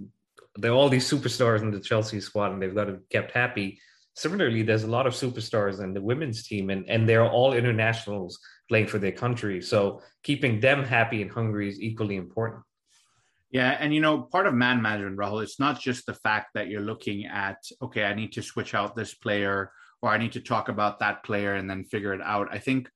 there 0.56 0.72
are 0.72 0.74
all 0.74 0.88
these 0.88 1.08
superstars 1.08 1.62
in 1.62 1.70
the 1.70 1.80
Chelsea 1.80 2.20
squad 2.20 2.52
and 2.52 2.60
they've 2.60 2.74
got 2.74 2.86
to 2.86 2.94
be 2.94 3.06
kept 3.10 3.30
happy. 3.32 3.80
Similarly, 4.16 4.62
there's 4.62 4.82
a 4.82 4.90
lot 4.90 5.06
of 5.06 5.14
superstars 5.14 5.80
in 5.80 5.94
the 5.94 6.02
women's 6.02 6.42
team 6.42 6.70
and, 6.70 6.88
and 6.90 7.08
they're 7.08 7.30
all 7.30 7.52
internationals 7.52 8.40
playing 8.68 8.88
for 8.88 8.98
their 8.98 9.12
country. 9.12 9.62
So 9.62 10.02
keeping 10.24 10.58
them 10.58 10.82
happy 10.82 11.22
and 11.22 11.30
hungry 11.30 11.68
is 11.68 11.80
equally 11.80 12.16
important. 12.16 12.62
Yeah, 13.50 13.76
and 13.80 13.92
you 13.92 14.00
know, 14.00 14.22
part 14.22 14.46
of 14.46 14.54
man 14.54 14.80
management, 14.80 15.18
Rahul, 15.18 15.42
it's 15.42 15.58
not 15.58 15.80
just 15.80 16.06
the 16.06 16.14
fact 16.14 16.50
that 16.54 16.68
you're 16.68 16.80
looking 16.80 17.26
at, 17.26 17.56
okay, 17.82 18.04
I 18.04 18.14
need 18.14 18.32
to 18.32 18.42
switch 18.42 18.74
out 18.74 18.94
this 18.94 19.14
player 19.14 19.72
or 20.02 20.10
I 20.10 20.18
need 20.18 20.32
to 20.32 20.40
talk 20.40 20.68
about 20.68 21.00
that 21.00 21.24
player 21.24 21.54
and 21.54 21.68
then 21.68 21.84
figure 21.84 22.14
it 22.14 22.22
out. 22.22 22.48
I 22.52 22.58
think 22.58 22.88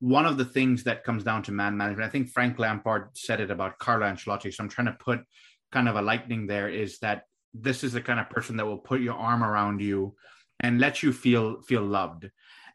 one 0.00 0.26
of 0.26 0.36
the 0.36 0.44
things 0.44 0.84
that 0.84 1.04
comes 1.04 1.24
down 1.24 1.42
to 1.44 1.52
man 1.52 1.76
management, 1.76 2.06
I 2.06 2.10
think 2.10 2.28
Frank 2.28 2.58
Lampard 2.58 3.10
said 3.14 3.40
it 3.40 3.50
about 3.50 3.78
Carlo 3.78 4.06
Ancelotti. 4.06 4.52
So 4.52 4.62
I'm 4.62 4.68
trying 4.68 4.88
to 4.88 4.96
put 5.00 5.20
kind 5.70 5.88
of 5.88 5.96
a 5.96 6.02
lightning 6.02 6.46
there 6.46 6.68
is 6.68 6.98
that 6.98 7.22
this 7.54 7.82
is 7.82 7.92
the 7.92 8.00
kind 8.00 8.20
of 8.20 8.28
person 8.28 8.56
that 8.56 8.66
will 8.66 8.78
put 8.78 9.00
your 9.00 9.14
arm 9.14 9.42
around 9.42 9.80
you 9.80 10.14
and 10.60 10.78
let 10.78 11.02
you 11.02 11.12
feel 11.12 11.62
feel 11.62 11.82
loved. 11.82 12.28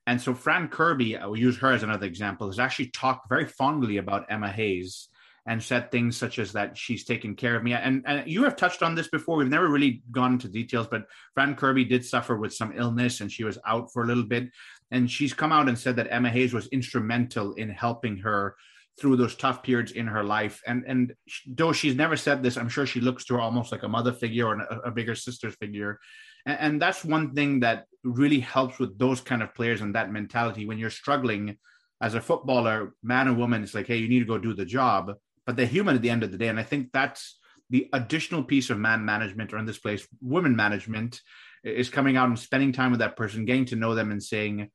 And 0.08 0.22
so 0.22 0.34
Fran 0.34 0.70
Kirby, 0.70 1.18
I 1.18 1.26
will 1.26 1.38
use 1.38 1.58
her 1.58 1.72
as 1.72 1.84
another 1.84 2.08
example, 2.08 2.48
has 2.48 2.60
actually 2.60 2.92
talked 2.92 3.30
very 3.30 3.46
fondly 3.46 3.98
about 3.98 4.26
Emma 4.30 4.50
Hayes 4.50 5.10
and 5.48 5.64
said 5.64 5.90
things 5.90 6.18
such 6.18 6.40
as 6.40 6.52
that 6.52 6.78
she's 6.78 7.06
taken 7.06 7.34
care 7.34 7.56
of 7.56 7.64
me. 7.64 7.72
And, 7.72 8.04
and 8.06 8.30
you 8.30 8.44
have 8.44 8.58
touched 8.58 8.84
on 8.84 8.96
this 8.96 9.08
before. 9.08 9.38
We've 9.38 9.48
never 9.48 9.70
really 9.70 10.04
gone 10.12 10.34
into 10.34 10.50
details, 10.50 10.88
but 10.92 11.06
Fran 11.34 11.56
Kirby 11.56 11.86
did 11.86 12.06
suffer 12.06 12.36
with 12.36 12.54
some 12.54 12.74
illness 12.76 13.22
and 13.22 13.32
she 13.32 13.46
was 13.46 13.58
out 13.66 13.92
for 13.94 14.04
a 14.04 14.06
little 14.06 14.26
bit. 14.26 14.50
And 14.92 15.10
she's 15.10 15.34
come 15.34 15.54
out 15.54 15.70
and 15.70 15.80
said 15.80 15.96
that 15.96 16.10
Emma 16.12 16.30
Hayes 16.30 16.54
was 16.54 16.68
instrumental 16.68 17.54
in 17.54 17.70
helping 17.70 18.18
her 18.18 18.58
through 19.00 19.16
those 19.16 19.36
tough 19.36 19.64
periods 19.64 19.94
in 19.94 20.08
her 20.08 20.24
life. 20.24 20.62
And 20.68 20.84
and 20.86 21.14
though 21.48 21.72
she's 21.72 21.96
never 21.96 22.18
said 22.18 22.44
this, 22.44 22.58
I'm 22.58 22.70
sure 22.70 22.86
she 22.86 23.00
looks 23.00 23.24
to 23.26 23.36
her 23.36 23.40
almost 23.40 23.72
like 23.72 23.84
a 23.84 23.88
mother 23.88 24.12
figure 24.12 24.48
or 24.48 24.60
a, 24.60 24.80
a 24.86 24.92
bigger 24.92 25.16
sister 25.16 25.52
figure. 25.52 26.00
And, 26.46 26.60
and 26.60 26.82
that's 26.82 27.06
one 27.06 27.34
thing 27.34 27.62
that 27.62 27.86
really 28.04 28.42
helps 28.42 28.80
with 28.80 28.98
those 29.00 29.22
kind 29.22 29.42
of 29.42 29.56
players 29.56 29.80
and 29.80 29.96
that 29.96 30.12
mentality 30.12 30.66
when 30.66 30.78
you're 30.78 30.90
struggling 30.90 31.58
as 32.02 32.16
a 32.16 32.22
footballer, 32.22 32.94
man 33.02 33.28
or 33.28 33.34
woman, 33.34 33.64
it's 33.64 33.74
like, 33.74 33.88
hey, 33.88 33.98
you 33.98 34.10
need 34.10 34.20
to 34.20 34.26
go 34.26 34.38
do 34.38 34.54
the 34.54 34.66
job 34.66 35.14
but 35.48 35.56
they're 35.56 35.66
human 35.66 35.96
at 35.96 36.02
the 36.04 36.10
end 36.12 36.24
of 36.24 36.32
the 36.32 36.38
day. 36.38 36.50
And 36.50 36.60
I 36.60 36.64
think 36.64 36.90
that's 36.92 37.40
the 37.70 37.90
additional 37.94 38.44
piece 38.44 38.70
of 38.70 38.78
man 38.78 39.04
management, 39.06 39.54
or 39.54 39.58
in 39.58 39.66
this 39.66 39.80
place, 39.80 40.06
women 40.22 40.56
management, 40.56 41.22
is 41.64 41.90
coming 41.90 42.18
out 42.18 42.28
and 42.28 42.38
spending 42.38 42.74
time 42.74 42.92
with 42.92 43.00
that 43.00 43.16
person, 43.16 43.46
getting 43.46 43.66
to 43.66 43.76
know 43.76 43.96
them, 43.96 44.12
and 44.12 44.22
saying 44.22 44.70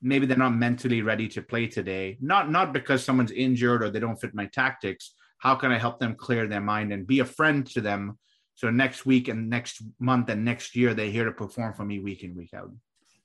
maybe 0.00 0.26
they're 0.26 0.36
not 0.36 0.54
mentally 0.54 1.02
ready 1.02 1.28
to 1.28 1.40
play 1.40 1.68
today. 1.68 2.18
Not 2.20 2.50
not 2.50 2.72
because 2.72 3.04
someone's 3.04 3.30
injured 3.30 3.82
or 3.82 3.90
they 3.90 4.00
don't 4.00 4.20
fit 4.20 4.34
my 4.34 4.46
tactics. 4.46 5.14
How 5.38 5.54
can 5.54 5.72
I 5.72 5.78
help 5.78 5.98
them 5.98 6.14
clear 6.16 6.46
their 6.46 6.60
mind 6.60 6.92
and 6.92 7.06
be 7.06 7.20
a 7.20 7.24
friend 7.24 7.66
to 7.68 7.80
them? 7.80 8.18
So 8.56 8.70
next 8.70 9.06
week 9.06 9.28
and 9.28 9.48
next 9.48 9.82
month 9.98 10.28
and 10.28 10.44
next 10.44 10.76
year, 10.76 10.94
they're 10.94 11.10
here 11.10 11.24
to 11.24 11.32
perform 11.32 11.74
for 11.74 11.84
me 11.84 12.00
week 12.00 12.22
in 12.22 12.36
week 12.36 12.54
out. 12.54 12.70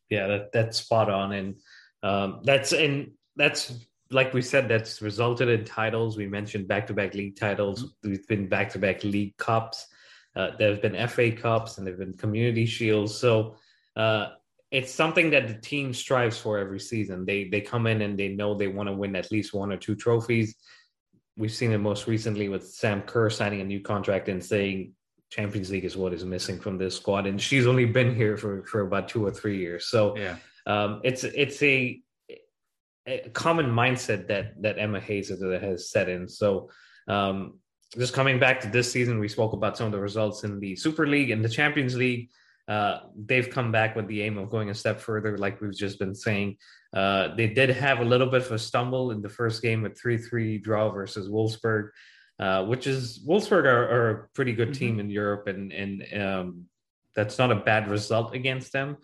Yeah, 0.10 0.28
that, 0.28 0.52
that's 0.52 0.78
spot 0.78 1.10
on, 1.10 1.34
and 1.34 1.56
um, 2.02 2.42
that's 2.44 2.72
and 2.72 3.12
that's 3.36 3.74
like 4.12 4.34
we 4.34 4.42
said, 4.42 4.68
that's 4.68 5.02
resulted 5.02 5.50
in 5.50 5.66
titles. 5.66 6.18
We 6.18 6.28
mentioned 6.28 6.68
back 6.68 6.88
to 6.88 6.94
back 6.94 7.14
league 7.14 7.38
titles. 7.38 7.84
Mm-hmm. 7.84 8.10
We've 8.10 8.28
been 8.28 8.48
back 8.48 8.70
to 8.72 8.80
back 8.80 9.04
league 9.04 9.36
cups. 9.38 9.88
Uh, 10.36 10.52
there 10.58 10.70
have 10.70 10.82
been 10.82 11.08
FA 11.08 11.32
Cups 11.32 11.78
and 11.78 11.88
there 11.88 11.94
have 11.94 12.00
been 12.00 12.14
community 12.14 12.68
shields. 12.68 13.16
So 13.16 13.56
uh, 13.96 14.28
it's 14.70 14.94
something 14.94 15.32
that 15.32 15.48
the 15.48 15.56
team 15.56 15.94
strives 15.94 16.38
for 16.38 16.60
every 16.60 16.80
season. 16.80 17.26
They 17.26 17.46
they 17.46 17.62
come 17.62 17.88
in 17.88 18.02
and 18.02 18.18
they 18.18 18.30
know 18.30 18.54
they 18.54 18.68
want 18.68 18.88
to 18.88 18.94
win 18.94 19.16
at 19.16 19.32
least 19.32 19.54
one 19.54 19.72
or 19.72 19.78
two 19.78 19.96
trophies. 19.96 20.56
We've 21.38 21.52
seen 21.52 21.72
it 21.72 21.80
most 21.80 22.06
recently 22.08 22.50
with 22.50 22.68
Sam 22.68 23.02
Kerr 23.02 23.32
signing 23.32 23.62
a 23.62 23.64
new 23.64 23.80
contract 23.80 24.30
and 24.30 24.44
saying 24.44 24.94
Champions 25.32 25.72
League 25.72 25.86
is 25.86 25.98
what 25.98 26.14
is 26.14 26.24
missing 26.24 26.60
from 26.60 26.78
this 26.78 26.96
squad, 26.96 27.26
and 27.26 27.42
she's 27.42 27.66
only 27.66 27.86
been 27.86 28.14
here 28.14 28.38
for 28.38 28.64
for 28.64 28.82
about 28.82 29.08
two 29.08 29.26
or 29.26 29.32
three 29.32 29.58
years. 29.58 29.88
So 29.88 30.16
yeah. 30.18 30.38
Um, 30.68 31.00
it's 31.04 31.24
it's 31.24 31.64
a 31.64 32.02
a 33.08 33.30
common 33.30 33.68
mindset 33.68 34.28
that 34.28 34.62
that 34.62 34.78
Emma 34.78 35.00
Hayes 35.00 35.30
has 35.30 35.90
set 35.90 36.10
in. 36.10 36.28
So 36.28 36.70
um, 37.08 37.60
just 37.96 38.14
coming 38.14 38.40
back 38.40 38.60
to 38.62 38.68
this 38.68 38.92
season, 38.92 39.20
we 39.20 39.28
spoke 39.28 39.54
about 39.54 39.78
some 39.78 39.88
of 39.88 39.94
the 39.94 40.00
results 40.00 40.44
in 40.44 40.60
the 40.60 40.76
Super 40.76 41.08
League 41.08 41.32
and 41.32 41.44
the 41.44 41.50
Champions 41.50 41.96
League. 41.96 42.30
Uh, 42.68 43.00
they've 43.16 43.50
come 43.50 43.72
back 43.72 43.96
with 43.96 44.08
the 44.08 44.22
aim 44.22 44.38
of 44.38 44.50
going 44.50 44.70
a 44.70 44.74
step 44.74 45.00
further, 45.00 45.38
like 45.38 45.62
we've 45.62 45.76
just 45.76 45.98
been 46.00 46.14
saying. 46.14 46.58
Uh, 46.94 47.34
they 47.36 47.48
did 47.48 47.70
have 47.70 48.00
a 48.00 48.06
little 48.06 48.28
bit 48.28 48.42
of 48.42 48.52
a 48.52 48.60
stumble 48.60 49.12
in 49.12 49.22
the 49.22 49.30
first 49.30 49.62
game 49.62 49.82
with 49.82 49.98
3 49.98 50.18
3 50.18 50.58
draw 50.58 50.90
versus 50.90 51.30
Wolfsburg, 51.30 51.90
uh, 52.40 52.66
which 52.66 52.86
is 52.86 53.24
Wolfsburg 53.26 53.64
are, 53.66 53.90
are, 53.90 54.10
a 54.10 54.28
pretty 54.34 54.52
good 54.52 54.70
mm-hmm. 54.70 54.80
team 54.80 55.00
in 55.00 55.10
Europe, 55.10 55.48
and, 55.48 55.72
and 55.72 56.22
um, 56.22 56.66
that's 57.16 57.38
not 57.38 57.52
a 57.52 57.56
bad 57.56 57.90
result 57.90 58.36
against 58.36 58.74
them. 58.74 58.98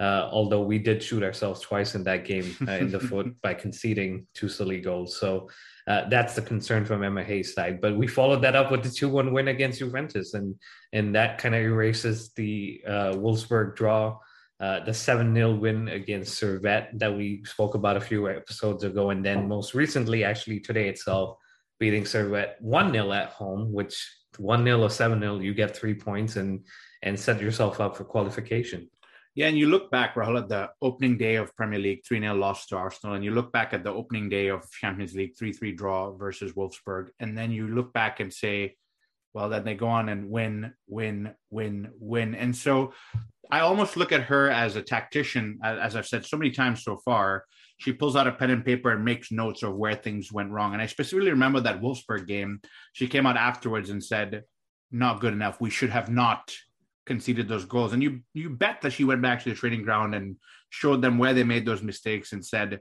Uh, 0.00 0.28
although 0.30 0.62
we 0.62 0.78
did 0.78 1.02
shoot 1.02 1.24
ourselves 1.24 1.60
twice 1.60 1.96
in 1.96 2.04
that 2.04 2.24
game 2.24 2.56
uh, 2.68 2.72
in 2.72 2.90
the 2.90 3.00
foot 3.10 3.34
by 3.42 3.52
conceding 3.52 4.26
two 4.32 4.48
silly 4.48 4.80
goals. 4.80 5.18
So 5.18 5.48
uh, 5.88 6.08
that's 6.08 6.34
the 6.34 6.42
concern 6.42 6.84
from 6.84 7.02
Emma 7.02 7.24
Hayes' 7.24 7.54
side. 7.54 7.80
But 7.80 7.96
we 7.96 8.06
followed 8.06 8.42
that 8.42 8.54
up 8.54 8.70
with 8.70 8.84
the 8.84 8.90
2 8.90 9.08
1 9.08 9.32
win 9.32 9.48
against 9.48 9.80
Juventus, 9.80 10.34
and, 10.34 10.54
and 10.92 11.14
that 11.16 11.38
kind 11.38 11.54
of 11.54 11.62
erases 11.62 12.30
the 12.34 12.80
uh, 12.86 13.12
Wolfsburg 13.14 13.74
draw. 13.74 14.18
Uh, 14.60 14.84
the 14.84 14.92
7 14.92 15.34
0 15.34 15.54
win 15.54 15.88
against 15.88 16.40
Servette 16.40 16.96
that 16.98 17.16
we 17.16 17.42
spoke 17.44 17.74
about 17.74 17.96
a 17.96 18.00
few 18.00 18.28
episodes 18.28 18.84
ago. 18.84 19.10
And 19.10 19.24
then 19.24 19.48
most 19.48 19.72
recently, 19.72 20.24
actually 20.24 20.60
today 20.60 20.88
itself, 20.88 21.38
beating 21.78 22.04
Servette 22.04 22.60
1 22.60 22.92
0 22.92 23.12
at 23.12 23.30
home, 23.30 23.72
which 23.72 23.94
1 24.36 24.64
0 24.64 24.82
or 24.82 24.90
7 24.90 25.18
0, 25.20 25.38
you 25.38 25.54
get 25.54 25.76
three 25.76 25.94
points 25.94 26.36
and, 26.36 26.66
and 27.02 27.18
set 27.18 27.40
yourself 27.40 27.80
up 27.80 27.96
for 27.96 28.04
qualification. 28.04 28.90
Yeah, 29.38 29.46
and 29.46 29.56
you 29.56 29.68
look 29.68 29.88
back, 29.92 30.16
Rahul, 30.16 30.36
at 30.36 30.48
the 30.48 30.70
opening 30.82 31.16
day 31.16 31.36
of 31.36 31.54
Premier 31.54 31.78
League, 31.78 32.00
3 32.04 32.18
0 32.18 32.34
loss 32.34 32.66
to 32.66 32.76
Arsenal, 32.76 33.14
and 33.14 33.24
you 33.24 33.30
look 33.30 33.52
back 33.52 33.72
at 33.72 33.84
the 33.84 33.92
opening 33.92 34.28
day 34.28 34.48
of 34.48 34.68
Champions 34.72 35.14
League, 35.14 35.38
3 35.38 35.52
3 35.52 35.70
draw 35.76 36.10
versus 36.10 36.54
Wolfsburg, 36.54 37.10
and 37.20 37.38
then 37.38 37.52
you 37.52 37.68
look 37.68 37.92
back 37.92 38.18
and 38.18 38.34
say, 38.34 38.74
well, 39.32 39.48
then 39.48 39.62
they 39.62 39.76
go 39.76 39.86
on 39.86 40.08
and 40.08 40.28
win, 40.28 40.74
win, 40.88 41.36
win, 41.50 41.92
win. 42.00 42.34
And 42.34 42.56
so 42.56 42.94
I 43.48 43.60
almost 43.60 43.96
look 43.96 44.10
at 44.10 44.22
her 44.22 44.50
as 44.50 44.74
a 44.74 44.82
tactician, 44.82 45.60
as 45.62 45.94
I've 45.94 46.08
said 46.08 46.26
so 46.26 46.36
many 46.36 46.50
times 46.50 46.82
so 46.82 46.96
far. 46.96 47.44
She 47.76 47.92
pulls 47.92 48.16
out 48.16 48.26
a 48.26 48.32
pen 48.32 48.50
and 48.50 48.64
paper 48.64 48.90
and 48.90 49.04
makes 49.04 49.30
notes 49.30 49.62
of 49.62 49.76
where 49.76 49.94
things 49.94 50.32
went 50.32 50.50
wrong. 50.50 50.72
And 50.72 50.82
I 50.82 50.86
specifically 50.86 51.30
remember 51.30 51.60
that 51.60 51.80
Wolfsburg 51.80 52.26
game. 52.26 52.60
She 52.92 53.06
came 53.06 53.24
out 53.24 53.36
afterwards 53.36 53.90
and 53.90 54.02
said, 54.02 54.42
not 54.90 55.20
good 55.20 55.32
enough. 55.32 55.60
We 55.60 55.70
should 55.70 55.90
have 55.90 56.10
not 56.10 56.52
conceded 57.08 57.48
those 57.48 57.64
goals. 57.64 57.92
And 57.92 58.02
you 58.02 58.20
you 58.34 58.50
bet 58.50 58.82
that 58.82 58.92
she 58.92 59.02
went 59.02 59.22
back 59.22 59.42
to 59.42 59.48
the 59.48 59.56
training 59.56 59.82
ground 59.82 60.14
and 60.14 60.36
showed 60.70 61.02
them 61.02 61.18
where 61.18 61.34
they 61.34 61.42
made 61.42 61.66
those 61.66 61.82
mistakes 61.82 62.32
and 62.32 62.44
said, 62.44 62.80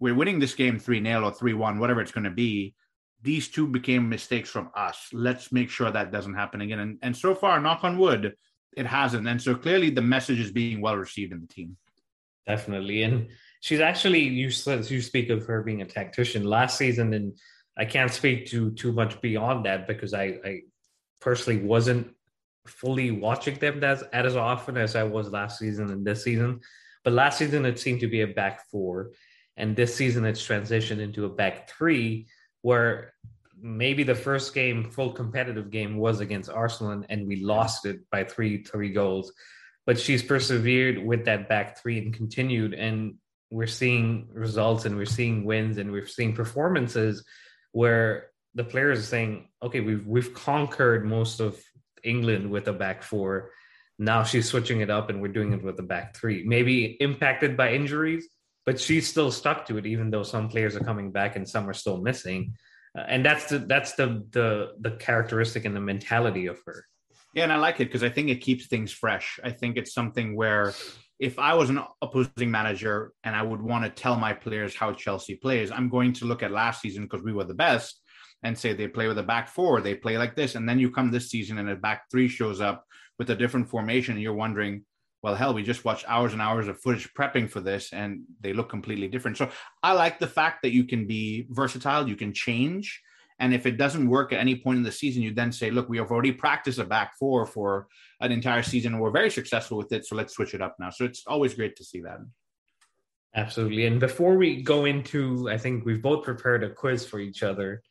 We're 0.00 0.14
winning 0.14 0.38
this 0.38 0.54
game 0.54 0.78
3 0.78 1.04
0 1.04 1.24
or 1.24 1.32
3 1.32 1.52
1, 1.52 1.78
whatever 1.78 2.00
it's 2.00 2.12
going 2.12 2.24
to 2.24 2.30
be. 2.30 2.74
These 3.22 3.48
two 3.48 3.66
became 3.66 4.08
mistakes 4.08 4.50
from 4.50 4.70
us. 4.76 5.08
Let's 5.12 5.50
make 5.50 5.70
sure 5.70 5.90
that 5.90 6.12
doesn't 6.12 6.34
happen 6.34 6.60
again. 6.60 6.78
And, 6.78 6.98
and 7.02 7.16
so 7.16 7.34
far, 7.34 7.58
knock 7.60 7.82
on 7.82 7.98
wood, 7.98 8.34
it 8.76 8.86
hasn't. 8.86 9.26
And 9.26 9.40
so 9.40 9.54
clearly 9.54 9.90
the 9.90 10.02
message 10.02 10.40
is 10.40 10.52
being 10.52 10.80
well 10.80 10.96
received 10.96 11.32
in 11.32 11.40
the 11.40 11.46
team. 11.46 11.76
Definitely. 12.46 13.02
And 13.02 13.28
she's 13.60 13.80
actually, 13.80 14.20
you, 14.20 14.50
you 14.66 15.00
speak 15.00 15.30
of 15.30 15.46
her 15.46 15.62
being 15.62 15.80
a 15.80 15.86
tactician 15.86 16.44
last 16.44 16.76
season, 16.76 17.14
and 17.14 17.32
I 17.78 17.86
can't 17.86 18.12
speak 18.12 18.46
to 18.50 18.72
too 18.72 18.92
much 18.92 19.20
beyond 19.22 19.64
that 19.64 19.86
because 19.86 20.12
I, 20.12 20.24
I 20.44 20.60
personally 21.22 21.62
wasn't 21.62 22.13
fully 22.66 23.10
watching 23.10 23.56
them 23.56 23.82
as, 23.84 24.02
as 24.12 24.36
often 24.36 24.76
as 24.76 24.96
I 24.96 25.02
was 25.02 25.30
last 25.30 25.58
season 25.58 25.90
and 25.90 26.06
this 26.06 26.24
season. 26.24 26.60
But 27.04 27.12
last 27.12 27.38
season, 27.38 27.66
it 27.66 27.78
seemed 27.78 28.00
to 28.00 28.08
be 28.08 28.22
a 28.22 28.26
back 28.26 28.68
four. 28.70 29.10
And 29.56 29.76
this 29.76 29.94
season, 29.94 30.24
it's 30.24 30.46
transitioned 30.46 31.00
into 31.00 31.26
a 31.26 31.28
back 31.28 31.68
three, 31.68 32.26
where 32.62 33.12
maybe 33.60 34.02
the 34.02 34.14
first 34.14 34.54
game, 34.54 34.90
full 34.90 35.12
competitive 35.12 35.70
game, 35.70 35.96
was 35.96 36.20
against 36.20 36.50
Arsenal, 36.50 37.04
and 37.08 37.26
we 37.28 37.36
lost 37.36 37.86
it 37.86 38.00
by 38.10 38.24
three 38.24 38.64
three 38.64 38.90
goals. 38.90 39.32
But 39.86 39.98
she's 39.98 40.22
persevered 40.22 41.04
with 41.04 41.26
that 41.26 41.48
back 41.48 41.80
three 41.80 41.98
and 41.98 42.12
continued, 42.12 42.74
and 42.74 43.16
we're 43.50 43.66
seeing 43.66 44.28
results, 44.32 44.86
and 44.86 44.96
we're 44.96 45.04
seeing 45.04 45.44
wins, 45.44 45.78
and 45.78 45.92
we're 45.92 46.06
seeing 46.06 46.34
performances 46.34 47.24
where 47.72 48.30
the 48.54 48.64
players 48.64 48.98
are 48.98 49.02
saying, 49.02 49.48
"Okay, 49.62 49.80
we've 49.80 50.06
we've 50.06 50.34
conquered 50.34 51.04
most 51.04 51.40
of 51.40 51.62
England 52.04 52.50
with 52.50 52.68
a 52.68 52.72
back 52.72 53.02
four. 53.02 53.50
Now 53.98 54.24
she's 54.24 54.48
switching 54.48 54.80
it 54.80 54.90
up 54.90 55.10
and 55.10 55.22
we're 55.22 55.28
doing 55.28 55.52
it 55.52 55.62
with 55.62 55.78
a 55.78 55.82
back 55.82 56.16
three. 56.16 56.44
Maybe 56.44 56.96
impacted 57.00 57.56
by 57.56 57.72
injuries, 57.72 58.26
but 58.66 58.80
she's 58.80 59.08
still 59.08 59.30
stuck 59.30 59.66
to 59.66 59.78
it, 59.78 59.86
even 59.86 60.10
though 60.10 60.22
some 60.22 60.48
players 60.48 60.74
are 60.76 60.80
coming 60.80 61.12
back 61.12 61.36
and 61.36 61.48
some 61.48 61.68
are 61.68 61.74
still 61.74 61.98
missing. 61.98 62.54
Uh, 62.96 63.04
and 63.08 63.24
that's 63.24 63.46
the 63.46 63.58
that's 63.58 63.92
the 63.94 64.24
the 64.30 64.72
the 64.80 64.92
characteristic 64.92 65.64
and 65.64 65.74
the 65.74 65.80
mentality 65.80 66.46
of 66.46 66.58
her. 66.66 66.84
Yeah, 67.34 67.44
and 67.44 67.52
I 67.52 67.56
like 67.56 67.80
it 67.80 67.86
because 67.86 68.04
I 68.04 68.08
think 68.08 68.28
it 68.28 68.36
keeps 68.36 68.66
things 68.66 68.92
fresh. 68.92 69.40
I 69.42 69.50
think 69.50 69.76
it's 69.76 69.92
something 69.92 70.36
where 70.36 70.72
if 71.18 71.38
I 71.38 71.54
was 71.54 71.70
an 71.70 71.80
opposing 72.02 72.50
manager 72.50 73.12
and 73.22 73.34
I 73.34 73.42
would 73.42 73.62
want 73.62 73.84
to 73.84 73.90
tell 73.90 74.16
my 74.16 74.32
players 74.32 74.74
how 74.74 74.92
Chelsea 74.92 75.36
plays, 75.36 75.70
I'm 75.70 75.88
going 75.88 76.12
to 76.14 76.26
look 76.26 76.42
at 76.42 76.50
last 76.50 76.80
season 76.80 77.04
because 77.04 77.22
we 77.22 77.32
were 77.32 77.44
the 77.44 77.54
best 77.54 78.00
and 78.44 78.56
say 78.56 78.72
they 78.72 78.86
play 78.86 79.08
with 79.08 79.18
a 79.18 79.22
back 79.22 79.48
four, 79.48 79.80
they 79.80 79.94
play 79.94 80.18
like 80.18 80.36
this. 80.36 80.54
And 80.54 80.68
then 80.68 80.78
you 80.78 80.90
come 80.90 81.10
this 81.10 81.30
season 81.30 81.58
and 81.58 81.70
a 81.70 81.74
back 81.74 82.04
three 82.10 82.28
shows 82.28 82.60
up 82.60 82.86
with 83.18 83.30
a 83.30 83.34
different 83.34 83.68
formation. 83.68 84.14
And 84.14 84.22
you're 84.22 84.34
wondering, 84.34 84.84
well, 85.22 85.34
hell, 85.34 85.54
we 85.54 85.62
just 85.62 85.86
watched 85.86 86.04
hours 86.06 86.34
and 86.34 86.42
hours 86.42 86.68
of 86.68 86.78
footage 86.78 87.12
prepping 87.14 87.48
for 87.48 87.60
this 87.60 87.94
and 87.94 88.20
they 88.42 88.52
look 88.52 88.68
completely 88.68 89.08
different. 89.08 89.38
So 89.38 89.50
I 89.82 89.92
like 89.92 90.18
the 90.18 90.26
fact 90.26 90.62
that 90.62 90.72
you 90.72 90.84
can 90.84 91.06
be 91.06 91.46
versatile, 91.48 92.06
you 92.06 92.16
can 92.16 92.34
change. 92.34 93.00
And 93.38 93.54
if 93.54 93.64
it 93.64 93.78
doesn't 93.78 94.08
work 94.08 94.34
at 94.34 94.38
any 94.38 94.56
point 94.56 94.76
in 94.76 94.84
the 94.84 94.92
season, 94.92 95.22
you 95.22 95.32
then 95.32 95.50
say, 95.50 95.70
look, 95.70 95.88
we 95.88 95.96
have 95.96 96.12
already 96.12 96.30
practiced 96.30 96.78
a 96.78 96.84
back 96.84 97.16
four 97.18 97.46
for 97.46 97.88
an 98.20 98.30
entire 98.30 98.62
season 98.62 98.92
and 98.92 99.02
we're 99.02 99.10
very 99.10 99.30
successful 99.30 99.78
with 99.78 99.90
it. 99.92 100.06
So 100.06 100.14
let's 100.14 100.34
switch 100.34 100.52
it 100.52 100.60
up 100.60 100.76
now. 100.78 100.90
So 100.90 101.06
it's 101.06 101.24
always 101.26 101.54
great 101.54 101.74
to 101.76 101.84
see 101.84 102.02
that. 102.02 102.18
Absolutely. 103.34 103.86
And 103.86 103.98
before 103.98 104.36
we 104.36 104.62
go 104.62 104.84
into, 104.84 105.48
I 105.50 105.56
think 105.56 105.84
we've 105.84 106.02
both 106.02 106.22
prepared 106.22 106.62
a 106.62 106.70
quiz 106.70 107.06
for 107.06 107.18
each 107.18 107.42
other. 107.42 107.82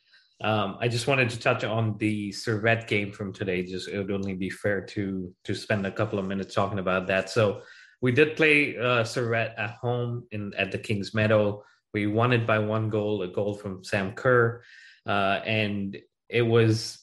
Um, 0.44 0.78
I 0.82 0.90
just 0.90 1.08
wanted 1.08 1.30
to 1.30 1.40
touch 1.40 1.64
on 1.64 1.98
the 1.98 2.32
Servette 2.32 2.88
game 2.88 3.14
from 3.14 3.32
today. 3.32 3.64
Just 3.64 3.88
it 3.88 3.98
would 3.98 4.12
only 4.12 4.34
be 4.34 4.50
fair 4.50 4.82
to 4.82 5.34
to 5.46 5.56
spend 5.56 5.88
a 5.88 5.92
couple 5.92 6.20
of 6.20 6.28
minutes 6.28 6.54
talking 6.54 6.80
about 6.80 7.08
that. 7.08 7.30
So 7.30 7.62
we 8.02 8.12
did 8.12 8.36
play 8.36 8.78
uh, 8.78 9.04
Servette 9.04 9.54
at 9.58 9.72
home 9.82 10.28
in 10.32 10.54
at 10.58 10.72
the 10.72 10.78
Kingsmeadow. 10.78 11.62
We 11.94 12.08
won 12.08 12.34
it 12.34 12.46
by 12.46 12.60
one 12.60 12.90
goal, 12.90 13.22
a 13.22 13.28
goal 13.28 13.54
from 13.54 13.84
Sam 13.84 14.12
Kerr, 14.14 14.64
uh, 15.06 15.40
and 15.46 15.98
it 16.28 16.42
was 16.42 17.00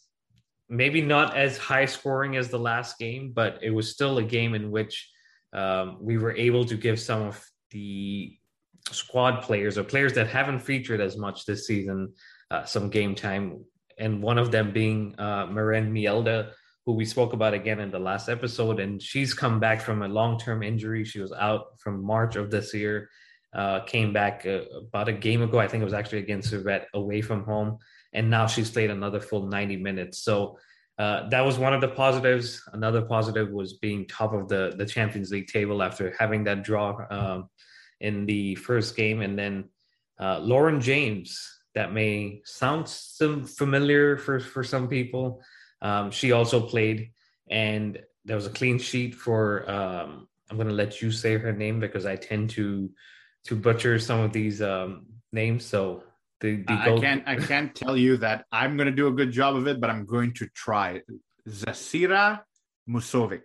maybe 0.68 1.00
not 1.00 1.36
as 1.36 1.56
high 1.56 1.86
scoring 1.86 2.36
as 2.36 2.48
the 2.48 2.58
last 2.58 2.98
game, 2.98 3.32
but 3.34 3.58
it 3.62 3.70
was 3.70 3.90
still 3.90 4.18
a 4.18 4.22
game 4.22 4.54
in 4.54 4.70
which 4.70 5.10
um, 5.52 5.98
we 6.00 6.18
were 6.18 6.36
able 6.36 6.64
to 6.64 6.76
give 6.76 7.00
some 7.00 7.22
of 7.22 7.44
the 7.70 8.36
squad 8.90 9.42
players 9.42 9.78
or 9.78 9.84
players 9.84 10.12
that 10.14 10.26
haven't 10.26 10.58
featured 10.58 11.00
as 11.00 11.16
much 11.16 11.46
this 11.46 11.66
season 11.66 12.12
uh, 12.50 12.64
some 12.64 12.90
game 12.90 13.14
time, 13.14 13.64
and 13.98 14.22
one 14.22 14.38
of 14.38 14.50
them 14.50 14.72
being 14.72 15.14
uh, 15.18 15.46
Maren 15.46 15.92
Mjelde, 15.92 16.50
who 16.86 16.92
we 16.94 17.04
spoke 17.04 17.32
about 17.32 17.54
again 17.54 17.80
in 17.80 17.90
the 17.90 17.98
last 17.98 18.28
episode. 18.28 18.80
And 18.80 19.00
she's 19.00 19.34
come 19.34 19.60
back 19.60 19.80
from 19.80 20.02
a 20.02 20.08
long 20.08 20.38
term 20.38 20.62
injury. 20.62 21.04
She 21.04 21.20
was 21.20 21.32
out 21.32 21.78
from 21.78 22.04
March 22.04 22.36
of 22.36 22.50
this 22.50 22.72
year, 22.74 23.08
uh, 23.54 23.80
came 23.80 24.12
back 24.12 24.46
uh, 24.46 24.62
about 24.76 25.08
a 25.08 25.12
game 25.12 25.42
ago. 25.42 25.58
I 25.58 25.68
think 25.68 25.82
it 25.82 25.84
was 25.84 25.94
actually 25.94 26.18
against 26.18 26.52
Servette 26.52 26.86
away 26.94 27.20
from 27.20 27.44
home. 27.44 27.78
And 28.12 28.30
now 28.30 28.46
she's 28.46 28.70
played 28.70 28.90
another 28.90 29.20
full 29.20 29.46
90 29.46 29.76
minutes. 29.76 30.24
So 30.24 30.58
uh, 30.98 31.28
that 31.28 31.42
was 31.44 31.58
one 31.58 31.72
of 31.72 31.80
the 31.80 31.88
positives. 31.88 32.62
Another 32.72 33.02
positive 33.02 33.50
was 33.50 33.74
being 33.74 34.06
top 34.06 34.32
of 34.32 34.48
the, 34.48 34.74
the 34.76 34.86
Champions 34.86 35.30
League 35.30 35.46
table 35.46 35.82
after 35.82 36.14
having 36.18 36.44
that 36.44 36.64
draw 36.64 37.06
um, 37.10 37.48
in 38.00 38.26
the 38.26 38.54
first 38.56 38.96
game. 38.96 39.20
And 39.20 39.38
then 39.38 39.68
uh, 40.18 40.40
Lauren 40.40 40.80
James, 40.80 41.59
that 41.74 41.92
may 41.92 42.42
sound 42.44 42.88
some 42.88 43.44
familiar 43.44 44.16
for 44.16 44.40
for 44.40 44.64
some 44.64 44.88
people. 44.88 45.42
Um, 45.82 46.10
she 46.10 46.32
also 46.32 46.60
played, 46.60 47.12
and 47.50 47.98
there 48.24 48.36
was 48.36 48.46
a 48.46 48.50
clean 48.50 48.78
sheet 48.78 49.14
for. 49.14 49.70
Um, 49.70 50.26
I'm 50.50 50.56
going 50.56 50.68
to 50.68 50.74
let 50.74 51.00
you 51.00 51.12
say 51.12 51.36
her 51.36 51.52
name 51.52 51.78
because 51.78 52.06
I 52.06 52.16
tend 52.16 52.50
to 52.50 52.90
to 53.44 53.56
butcher 53.56 53.98
some 53.98 54.20
of 54.20 54.32
these 54.32 54.60
um, 54.60 55.06
names. 55.32 55.64
So 55.64 56.02
the, 56.40 56.56
the 56.56 56.72
I 56.72 56.98
can't 56.98 57.22
I 57.26 57.36
can't 57.36 57.74
tell 57.74 57.96
you 57.96 58.16
that 58.18 58.46
I'm 58.50 58.76
going 58.76 58.86
to 58.86 58.94
do 58.94 59.06
a 59.06 59.12
good 59.12 59.30
job 59.30 59.56
of 59.56 59.68
it, 59.68 59.80
but 59.80 59.90
I'm 59.90 60.06
going 60.06 60.34
to 60.34 60.48
try. 60.48 61.02
Zecira 61.48 62.40
Musovic. 62.88 63.42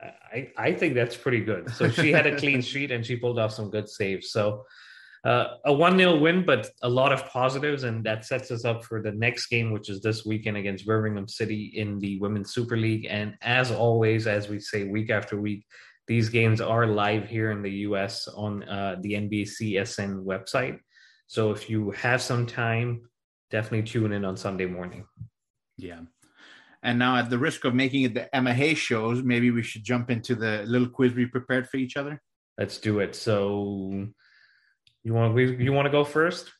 I, 0.00 0.50
I 0.56 0.72
think 0.72 0.94
that's 0.94 1.16
pretty 1.16 1.40
good. 1.40 1.70
So 1.70 1.88
she 1.90 2.10
had 2.10 2.26
a 2.26 2.36
clean 2.36 2.60
sheet 2.70 2.90
and 2.90 3.06
she 3.06 3.16
pulled 3.16 3.38
off 3.38 3.52
some 3.52 3.70
good 3.70 3.88
saves. 3.88 4.30
So 4.30 4.64
uh, 5.24 5.56
a 5.64 5.72
1 5.72 5.98
0 5.98 6.18
win, 6.18 6.44
but 6.44 6.70
a 6.82 6.88
lot 6.88 7.12
of 7.12 7.26
positives. 7.26 7.84
And 7.84 8.04
that 8.04 8.24
sets 8.24 8.50
us 8.50 8.64
up 8.64 8.84
for 8.84 9.02
the 9.02 9.12
next 9.12 9.46
game, 9.46 9.72
which 9.72 9.88
is 9.88 10.00
this 10.00 10.24
weekend 10.24 10.56
against 10.56 10.86
Birmingham 10.86 11.28
City 11.28 11.72
in 11.76 11.98
the 11.98 12.18
Women's 12.18 12.52
Super 12.52 12.76
League. 12.76 13.06
And 13.08 13.34
as 13.42 13.70
always, 13.70 14.26
as 14.26 14.48
we 14.48 14.58
say 14.58 14.84
week 14.84 15.10
after 15.10 15.40
week, 15.40 15.64
these 16.08 16.28
games 16.28 16.60
are 16.60 16.86
live 16.86 17.28
here 17.28 17.52
in 17.52 17.62
the 17.62 17.70
US 17.86 18.26
on 18.28 18.64
uh, 18.64 18.96
the 19.00 19.12
NBCSN 19.12 20.24
website. 20.24 20.78
So 21.28 21.52
if 21.52 21.70
you 21.70 21.92
have 21.92 22.20
some 22.20 22.44
time, 22.44 23.02
definitely 23.50 23.84
tune 23.84 24.12
in 24.12 24.24
on 24.24 24.36
Sunday 24.36 24.66
morning. 24.66 25.06
Yeah. 25.76 26.00
And 26.82 26.98
now, 26.98 27.16
at 27.16 27.30
the 27.30 27.38
risk 27.38 27.64
of 27.64 27.74
making 27.74 28.02
it 28.02 28.14
the 28.14 28.34
Emma 28.34 28.52
Hayes 28.52 28.78
shows, 28.78 29.22
maybe 29.22 29.52
we 29.52 29.62
should 29.62 29.84
jump 29.84 30.10
into 30.10 30.34
the 30.34 30.64
little 30.66 30.88
quiz 30.88 31.14
we 31.14 31.26
prepared 31.26 31.68
for 31.68 31.76
each 31.76 31.96
other. 31.96 32.20
Let's 32.58 32.78
do 32.78 32.98
it. 32.98 33.14
So, 33.14 34.08
you 35.04 35.14
want 35.14 35.36
you 35.38 35.72
want 35.72 35.86
to 35.86 35.92
go 35.92 36.04
first? 36.04 36.52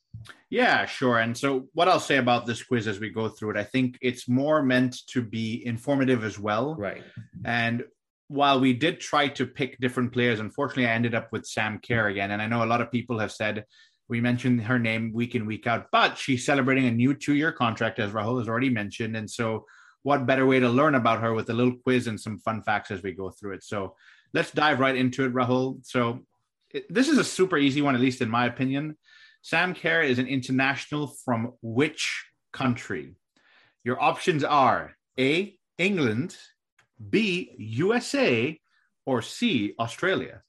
Yeah, 0.50 0.84
sure. 0.84 1.18
And 1.18 1.36
so, 1.36 1.68
what 1.72 1.88
I'll 1.88 2.00
say 2.00 2.18
about 2.18 2.44
this 2.44 2.62
quiz 2.62 2.86
as 2.86 3.00
we 3.00 3.08
go 3.08 3.28
through 3.28 3.52
it, 3.52 3.56
I 3.56 3.64
think 3.64 3.96
it's 4.02 4.28
more 4.28 4.62
meant 4.62 5.06
to 5.08 5.22
be 5.22 5.64
informative 5.64 6.24
as 6.24 6.38
well. 6.38 6.74
Right. 6.74 7.02
And 7.44 7.84
while 8.28 8.60
we 8.60 8.72
did 8.72 9.00
try 9.00 9.28
to 9.28 9.46
pick 9.46 9.78
different 9.80 10.12
players, 10.12 10.40
unfortunately, 10.40 10.86
I 10.86 10.94
ended 10.94 11.14
up 11.14 11.32
with 11.32 11.46
Sam 11.46 11.80
Kerr 11.86 12.08
again. 12.08 12.32
And 12.32 12.42
I 12.42 12.46
know 12.46 12.64
a 12.64 12.66
lot 12.66 12.80
of 12.80 12.90
people 12.90 13.18
have 13.18 13.32
said 13.32 13.64
we 14.08 14.20
mentioned 14.20 14.62
her 14.64 14.78
name 14.78 15.12
week 15.14 15.34
in, 15.34 15.46
week 15.46 15.66
out, 15.66 15.86
but 15.90 16.18
she's 16.18 16.44
celebrating 16.44 16.86
a 16.86 16.90
new 16.90 17.14
two 17.14 17.34
year 17.34 17.52
contract, 17.52 17.98
as 17.98 18.10
Rahul 18.10 18.38
has 18.38 18.48
already 18.48 18.70
mentioned. 18.70 19.16
And 19.16 19.30
so, 19.30 19.64
what 20.02 20.26
better 20.26 20.46
way 20.46 20.60
to 20.60 20.68
learn 20.68 20.96
about 20.96 21.20
her 21.20 21.32
with 21.32 21.48
a 21.48 21.54
little 21.54 21.76
quiz 21.76 22.08
and 22.08 22.20
some 22.20 22.38
fun 22.40 22.62
facts 22.62 22.90
as 22.90 23.02
we 23.02 23.12
go 23.12 23.30
through 23.30 23.54
it? 23.54 23.64
So, 23.64 23.94
let's 24.34 24.50
dive 24.50 24.80
right 24.80 24.96
into 24.96 25.24
it, 25.24 25.32
Rahul. 25.32 25.78
So, 25.86 26.26
this 26.88 27.08
is 27.08 27.18
a 27.18 27.24
super 27.24 27.56
easy 27.56 27.82
one, 27.82 27.94
at 27.94 28.00
least 28.00 28.20
in 28.20 28.30
my 28.30 28.46
opinion. 28.46 28.96
Sam 29.42 29.74
Kerr 29.74 30.02
is 30.02 30.18
an 30.18 30.26
international 30.26 31.14
from 31.24 31.52
which 31.62 32.24
country? 32.52 33.14
Your 33.84 34.00
options 34.00 34.44
are 34.44 34.94
A, 35.18 35.56
England, 35.78 36.36
B, 37.10 37.54
USA, 37.58 38.58
or 39.04 39.22
C, 39.22 39.74
Australia. 39.78 40.42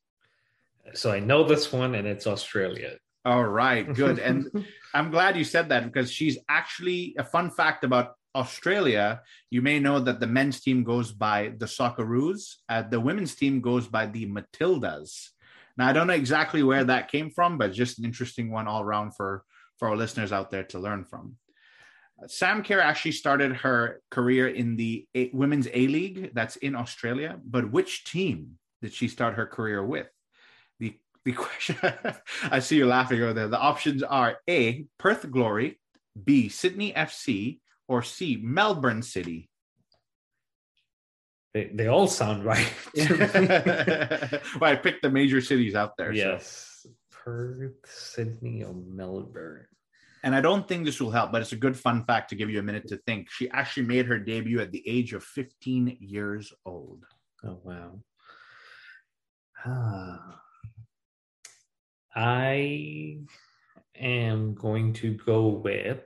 So 0.94 1.12
I 1.12 1.20
know 1.20 1.44
this 1.44 1.72
one, 1.74 1.96
and 1.96 2.08
it's 2.08 2.28
Australia. 2.28 2.98
All 3.26 3.46
right, 3.46 3.92
good. 3.94 4.20
and 4.20 4.52
I'm 4.94 5.10
glad 5.10 5.38
you 5.38 5.44
said 5.44 5.70
that 5.70 5.86
because 5.86 6.12
she's 6.12 6.38
actually 6.50 7.16
a 7.18 7.24
fun 7.24 7.50
fact 7.50 7.84
about 7.84 8.14
Australia. 8.36 9.22
You 9.50 9.62
may 9.62 9.80
know 9.80 10.00
that 10.00 10.20
the 10.20 10.28
men's 10.28 10.62
team 10.62 10.84
goes 10.84 11.12
by 11.12 11.54
the 11.58 11.66
Socceroos, 11.66 12.56
uh, 12.70 12.84
the 12.84 13.00
women's 13.00 13.36
team 13.36 13.62
goes 13.62 13.88
by 13.88 14.06
the 14.08 14.28
Matildas. 14.28 15.30
Now, 15.78 15.88
I 15.88 15.94
don't 15.94 16.08
know 16.08 16.14
exactly 16.14 16.64
where 16.64 16.84
that 16.84 17.12
came 17.12 17.30
from, 17.32 17.58
but 17.58 17.74
just 17.74 18.00
an 18.00 18.06
interesting 18.06 18.52
one 18.52 18.68
all 18.68 18.82
around 18.82 19.16
for, 19.16 19.44
for 19.78 19.90
our 19.90 19.96
listeners 19.96 20.32
out 20.32 20.52
there 20.52 20.64
to 20.66 20.80
learn 20.80 21.06
from. 21.06 21.38
Sam 22.28 22.64
Kerr 22.64 22.80
actually 22.80 23.12
started 23.14 23.56
her 23.58 24.02
career 24.12 24.48
in 24.48 24.76
the 24.76 25.08
A- 25.16 25.32
Women's 25.34 25.68
A 25.74 25.88
League, 25.88 26.32
that's 26.34 26.56
in 26.58 26.76
Australia. 26.76 27.40
But 27.44 27.72
which 27.72 28.06
team 28.06 28.60
did 28.82 28.94
she 28.94 29.08
start 29.08 29.36
her 29.36 29.46
career 29.46 29.84
with? 29.84 30.08
The 30.80 30.98
the 31.26 31.34
question 31.34 31.78
I 32.52 32.60
see 32.60 32.78
you 32.78 32.86
laughing 32.86 33.22
over 33.22 33.34
there. 33.34 33.48
The 33.48 33.60
options 33.60 34.04
are 34.04 34.38
A. 34.50 34.86
Perth 34.98 35.30
Glory, 35.32 35.80
B. 36.22 36.50
Sydney 36.50 36.94
FC, 36.94 37.60
or 37.88 38.04
C. 38.04 38.40
Melbourne 38.42 39.02
City. 39.02 39.50
They, 41.54 41.70
they 41.74 41.88
all 41.88 42.08
sound 42.08 42.44
right. 42.44 42.74
well, 42.96 43.10
I 44.62 44.76
picked 44.76 45.04
the 45.04 45.10
major 45.12 45.40
cities 45.40 45.76
out 45.76 45.98
there. 45.98 46.12
yes. 46.12 46.82
So. 46.84 46.90
Perth, 47.12 47.86
Sydney, 47.86 48.64
or 48.64 48.74
Melbourne. 48.74 49.68
And 50.24 50.36
I 50.36 50.42
don't 50.42 50.68
think 50.68 50.86
this 50.86 51.00
will 51.00 51.12
help, 51.12 51.32
but 51.32 51.42
it's 51.42 51.52
a 51.52 51.58
good 51.58 51.78
fun 51.78 52.04
fact 52.06 52.30
to 52.30 52.36
give 52.36 52.50
you 52.50 52.60
a 52.60 52.64
minute 52.64 52.88
to 52.88 52.98
think. 52.98 53.30
She 53.30 53.50
actually 53.50 53.86
made 53.86 54.08
her 54.08 54.18
debut 54.20 54.60
at 54.60 54.72
the 54.72 54.84
age 54.88 55.14
of 55.14 55.24
15 55.24 55.98
years 56.00 56.52
old. 56.66 57.06
Oh, 57.46 57.60
wow. 57.64 58.00
Ah. 59.66 60.40
I 62.16 63.18
am 63.96 64.54
going 64.54 64.94
to 64.94 65.14
go 65.14 65.48
with 65.48 66.06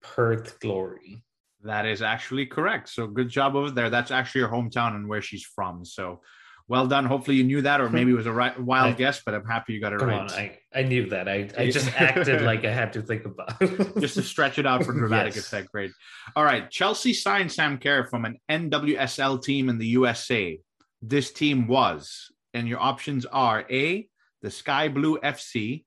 Perth 0.00 0.60
Glory. 0.60 1.24
That 1.64 1.86
is 1.86 2.02
actually 2.02 2.46
correct. 2.46 2.88
So 2.88 3.06
good 3.06 3.28
job 3.28 3.56
over 3.56 3.70
there. 3.70 3.90
That's 3.90 4.10
actually 4.10 4.42
her 4.42 4.48
hometown 4.48 4.94
and 4.94 5.08
where 5.08 5.22
she's 5.22 5.44
from. 5.44 5.84
So 5.84 6.20
well 6.68 6.86
done. 6.86 7.06
Hopefully 7.06 7.38
you 7.38 7.44
knew 7.44 7.62
that, 7.62 7.80
or 7.80 7.88
maybe 7.88 8.12
it 8.12 8.14
was 8.14 8.26
a 8.26 8.32
right, 8.32 8.58
wild 8.60 8.94
I, 8.94 8.98
guess, 8.98 9.22
but 9.24 9.34
I'm 9.34 9.46
happy 9.46 9.72
you 9.72 9.80
got 9.80 9.94
it 9.94 10.00
come 10.00 10.08
right. 10.08 10.20
On, 10.20 10.30
I, 10.30 10.58
I 10.74 10.82
knew 10.82 11.08
that. 11.08 11.26
I, 11.26 11.48
I 11.56 11.70
just 11.70 11.90
acted 11.98 12.42
like 12.42 12.64
I 12.66 12.70
had 12.72 12.92
to 12.92 13.02
think 13.02 13.24
about 13.24 13.60
it. 13.60 13.96
just 14.00 14.14
to 14.16 14.22
stretch 14.22 14.58
it 14.58 14.66
out 14.66 14.84
for 14.84 14.92
dramatic 14.92 15.34
Yes. 15.34 15.46
effect. 15.46 15.72
Great. 15.72 15.92
All 16.36 16.44
right. 16.44 16.70
Chelsea 16.70 17.14
signed 17.14 17.50
Sam 17.50 17.78
Kerr 17.78 18.04
from 18.04 18.26
an 18.26 18.38
NWSL 18.50 19.42
team 19.42 19.68
in 19.70 19.78
the 19.78 19.86
USA. 19.86 20.60
This 21.00 21.32
team 21.32 21.68
was, 21.68 22.30
and 22.52 22.68
your 22.68 22.80
options 22.80 23.24
are 23.24 23.64
A, 23.70 24.06
the 24.42 24.50
Sky 24.50 24.88
Blue 24.88 25.18
FC, 25.18 25.84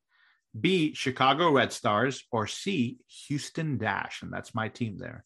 B, 0.59 0.93
Chicago 0.95 1.51
Red 1.51 1.71
Stars, 1.71 2.23
or 2.31 2.47
C, 2.47 2.97
Houston 3.27 3.77
Dash. 3.77 4.23
And 4.23 4.33
that's 4.33 4.55
my 4.55 4.67
team 4.67 4.97
there. 4.97 5.25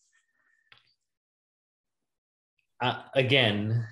Uh, 2.81 3.01
again, 3.13 3.87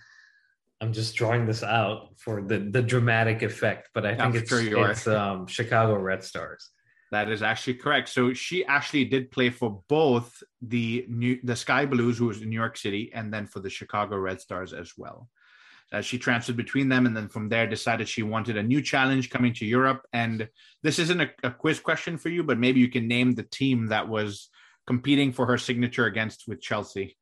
I'm 0.82 0.92
just 0.92 1.16
drawing 1.16 1.46
this 1.46 1.64
out 1.64 2.10
for 2.18 2.42
the 2.42 2.60
the 2.60 2.82
dramatic 2.82 3.42
effect, 3.42 3.90
but 3.94 4.06
I 4.06 4.16
think 4.16 4.36
it's, 4.36 4.50
sure 4.50 4.92
it's 4.92 5.08
um, 5.08 5.48
Chicago 5.48 5.96
Red 5.96 6.24
Stars. 6.24 6.70
That 7.12 7.30
is 7.30 7.42
actually 7.42 7.76
correct. 7.76 8.10
So 8.10 8.34
she 8.34 8.66
actually 8.66 9.06
did 9.06 9.32
play 9.32 9.50
for 9.50 9.84
both 9.88 10.44
the 10.62 11.06
new 11.08 11.40
the 11.44 11.56
Sky 11.56 11.86
Blues, 11.86 12.18
who 12.18 12.26
was 12.26 12.42
in 12.42 12.50
New 12.50 12.60
York 12.60 12.76
City, 12.76 13.12
and 13.14 13.34
then 13.34 13.46
for 13.46 13.62
the 13.62 13.70
Chicago 13.70 14.18
Red 14.18 14.42
Stars 14.42 14.74
as 14.74 14.94
well. 14.98 15.30
Uh, 15.92 16.02
she 16.02 16.18
transferred 16.18 16.58
between 16.58 16.90
them, 16.90 17.06
and 17.06 17.16
then 17.16 17.30
from 17.30 17.50
there 17.50 17.68
decided 17.68 18.10
she 18.10 18.24
wanted 18.24 18.58
a 18.58 18.64
new 18.64 18.82
challenge 18.82 19.30
coming 19.30 19.54
to 19.54 19.66
Europe. 19.66 20.02
And 20.12 20.50
this 20.82 20.98
isn't 20.98 21.22
a, 21.22 21.30
a 21.44 21.52
quiz 21.52 21.80
question 21.80 22.18
for 22.18 22.30
you, 22.30 22.44
but 22.44 22.58
maybe 22.58 22.80
you 22.80 22.90
can 22.90 23.08
name 23.08 23.34
the 23.34 23.44
team 23.44 23.88
that 23.88 24.10
was 24.10 24.50
competing 24.88 25.32
for 25.32 25.46
her 25.46 25.58
signature 25.58 26.08
against 26.08 26.48
with 26.48 26.62
Chelsea. 26.62 27.16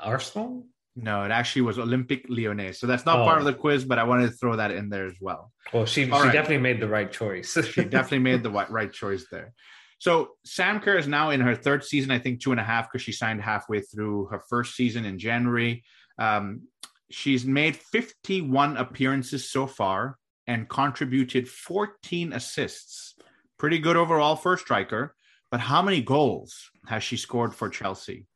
Arsenal? 0.00 0.66
No, 0.96 1.22
it 1.24 1.30
actually 1.30 1.62
was 1.62 1.78
Olympique 1.78 2.26
Lyonnais. 2.28 2.72
So 2.72 2.86
that's 2.86 3.06
not 3.06 3.20
Oh. 3.20 3.24
part 3.24 3.38
of 3.38 3.44
the 3.44 3.54
quiz, 3.54 3.84
but 3.84 3.98
I 3.98 4.04
wanted 4.04 4.30
to 4.30 4.36
throw 4.36 4.56
that 4.56 4.72
in 4.72 4.88
there 4.88 5.06
as 5.06 5.14
well. 5.20 5.52
Well, 5.72 5.86
she 5.86 6.10
All 6.10 6.18
she 6.20 6.26
right. 6.26 6.32
definitely 6.32 6.58
made 6.58 6.80
the 6.80 6.88
right 6.88 7.10
choice. 7.10 7.52
she 7.72 7.84
definitely 7.84 8.18
made 8.20 8.42
the 8.42 8.50
right, 8.50 8.70
right 8.70 8.92
choice 8.92 9.26
there. 9.30 9.52
So 10.00 10.30
Sam 10.44 10.80
Kerr 10.80 10.96
is 10.96 11.06
now 11.08 11.30
in 11.30 11.40
her 11.40 11.54
third 11.54 11.84
season, 11.84 12.10
I 12.10 12.18
think 12.18 12.40
two 12.40 12.50
and 12.52 12.60
a 12.60 12.64
half, 12.64 12.90
because 12.90 13.02
she 13.02 13.12
signed 13.12 13.40
halfway 13.42 13.80
through 13.80 14.26
her 14.26 14.40
first 14.48 14.74
season 14.76 15.04
in 15.04 15.18
January. 15.18 15.84
Um, 16.18 16.62
she's 17.10 17.44
made 17.44 17.76
51 17.76 18.76
appearances 18.76 19.50
so 19.50 19.66
far 19.66 20.16
and 20.46 20.68
contributed 20.68 21.48
14 21.48 22.32
assists. 22.32 23.14
Pretty 23.58 23.78
good 23.78 23.96
overall 23.96 24.36
for 24.36 24.54
a 24.54 24.58
striker. 24.58 25.14
But 25.50 25.60
how 25.60 25.80
many 25.82 26.00
goals 26.02 26.70
has 26.86 27.02
she 27.02 27.16
scored 27.16 27.54
for 27.54 27.68
Chelsea? 27.68 28.26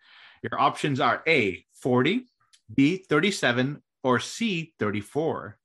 Your 0.42 0.61
options 0.61 1.00
are 1.00 1.22
A, 1.26 1.64
40, 1.74 2.26
B, 2.74 3.05
37, 3.09 3.83
or 4.02 4.18
C, 4.18 4.74
34. 4.78 5.59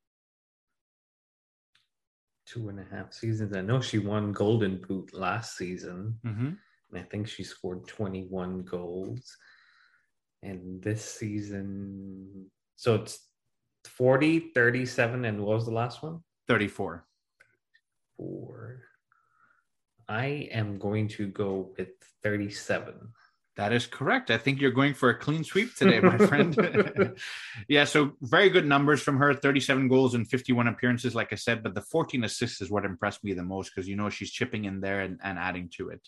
Two 2.46 2.70
and 2.70 2.80
a 2.80 2.86
half 2.96 3.12
seasons. 3.14 3.56
I 3.56 3.62
know 3.62 3.82
she 3.82 3.98
won 3.98 4.32
Golden 4.32 4.80
Boot 4.80 5.14
last 5.14 5.58
season. 5.58 6.20
Mhm. 6.24 6.58
And 6.90 7.00
I 7.00 7.04
think 7.04 7.28
she 7.28 7.44
scored 7.44 7.88
21 7.88 8.64
goals. 8.64 9.36
And 10.44 10.82
this 10.82 11.04
season, 11.04 12.50
so 12.76 12.96
it's 12.96 13.28
40, 13.86 14.52
37, 14.54 15.26
and 15.26 15.42
what 15.44 15.56
was 15.56 15.66
the 15.66 15.72
last 15.72 16.04
one? 16.04 16.24
34. 16.48 17.06
Four. 18.16 18.84
I 20.08 20.48
am 20.52 20.78
going 20.78 21.08
to 21.10 21.28
go 21.28 21.74
with 21.78 21.90
37. 22.24 23.14
That 23.58 23.74
is 23.74 23.88
correct. 23.88 24.30
I 24.30 24.38
think 24.38 24.62
you're 24.62 24.72
going 24.72 24.94
for 24.94 25.10
a 25.10 25.18
clean 25.18 25.44
sweep 25.44 25.76
today, 25.76 26.00
my 26.00 26.18
friend. 26.18 26.56
yeah, 27.68 27.86
so 27.86 28.14
very 28.22 28.50
good 28.50 28.68
numbers 28.68 29.02
from 29.02 29.18
her 29.18 29.34
37 29.34 29.88
goals 29.88 30.14
and 30.14 30.30
51 30.30 30.68
appearances, 30.68 31.16
like 31.16 31.34
I 31.34 31.38
said, 31.38 31.64
but 31.64 31.74
the 31.74 31.82
14 31.82 32.24
assists 32.24 32.62
is 32.62 32.70
what 32.70 32.86
impressed 32.86 33.24
me 33.24 33.34
the 33.34 33.44
most 33.44 33.74
because 33.74 33.88
you 33.88 33.96
know 33.96 34.10
she's 34.10 34.32
chipping 34.32 34.66
in 34.66 34.80
there 34.80 35.02
and, 35.02 35.20
and 35.24 35.40
adding 35.40 35.70
to 35.78 35.90
it. 35.90 36.08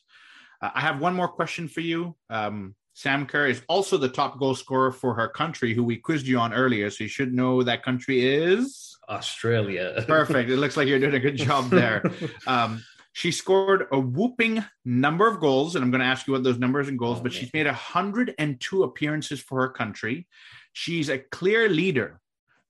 Uh, 0.61 0.69
I 0.75 0.81
have 0.81 1.01
one 1.01 1.15
more 1.15 1.27
question 1.27 1.67
for 1.67 1.81
you. 1.81 2.15
Um, 2.29 2.75
Sam 2.93 3.25
Kerr 3.25 3.47
is 3.47 3.63
also 3.67 3.97
the 3.97 4.09
top 4.09 4.37
goal 4.37 4.53
scorer 4.53 4.91
for 4.91 5.15
her 5.15 5.27
country, 5.27 5.73
who 5.73 5.83
we 5.83 5.97
quizzed 5.97 6.27
you 6.27 6.37
on 6.37 6.53
earlier. 6.53 6.91
So 6.91 7.05
you 7.05 7.09
should 7.09 7.33
know 7.33 7.63
that 7.63 7.81
country 7.81 8.25
is 8.27 8.95
Australia. 9.09 10.03
perfect. 10.07 10.51
it 10.51 10.57
looks 10.57 10.77
like 10.77 10.87
you're 10.87 10.99
doing 10.99 11.15
a 11.15 11.19
good 11.19 11.37
job 11.37 11.69
there. 11.69 12.03
Um, 12.45 12.83
she 13.13 13.31
scored 13.31 13.87
a 13.91 13.99
whooping 13.99 14.63
number 14.85 15.27
of 15.27 15.39
goals, 15.39 15.75
and 15.75 15.83
I'm 15.83 15.91
going 15.91 16.01
to 16.01 16.07
ask 16.07 16.27
you 16.27 16.33
what 16.33 16.43
those 16.43 16.59
numbers 16.59 16.87
and 16.87 16.97
goals. 16.97 17.19
Oh, 17.19 17.23
but 17.23 17.33
she's 17.33 17.53
made 17.53 17.65
102 17.65 18.83
appearances 18.83 19.41
for 19.41 19.61
her 19.61 19.69
country. 19.69 20.27
She's 20.73 21.09
a 21.09 21.17
clear 21.17 21.67
leader, 21.67 22.21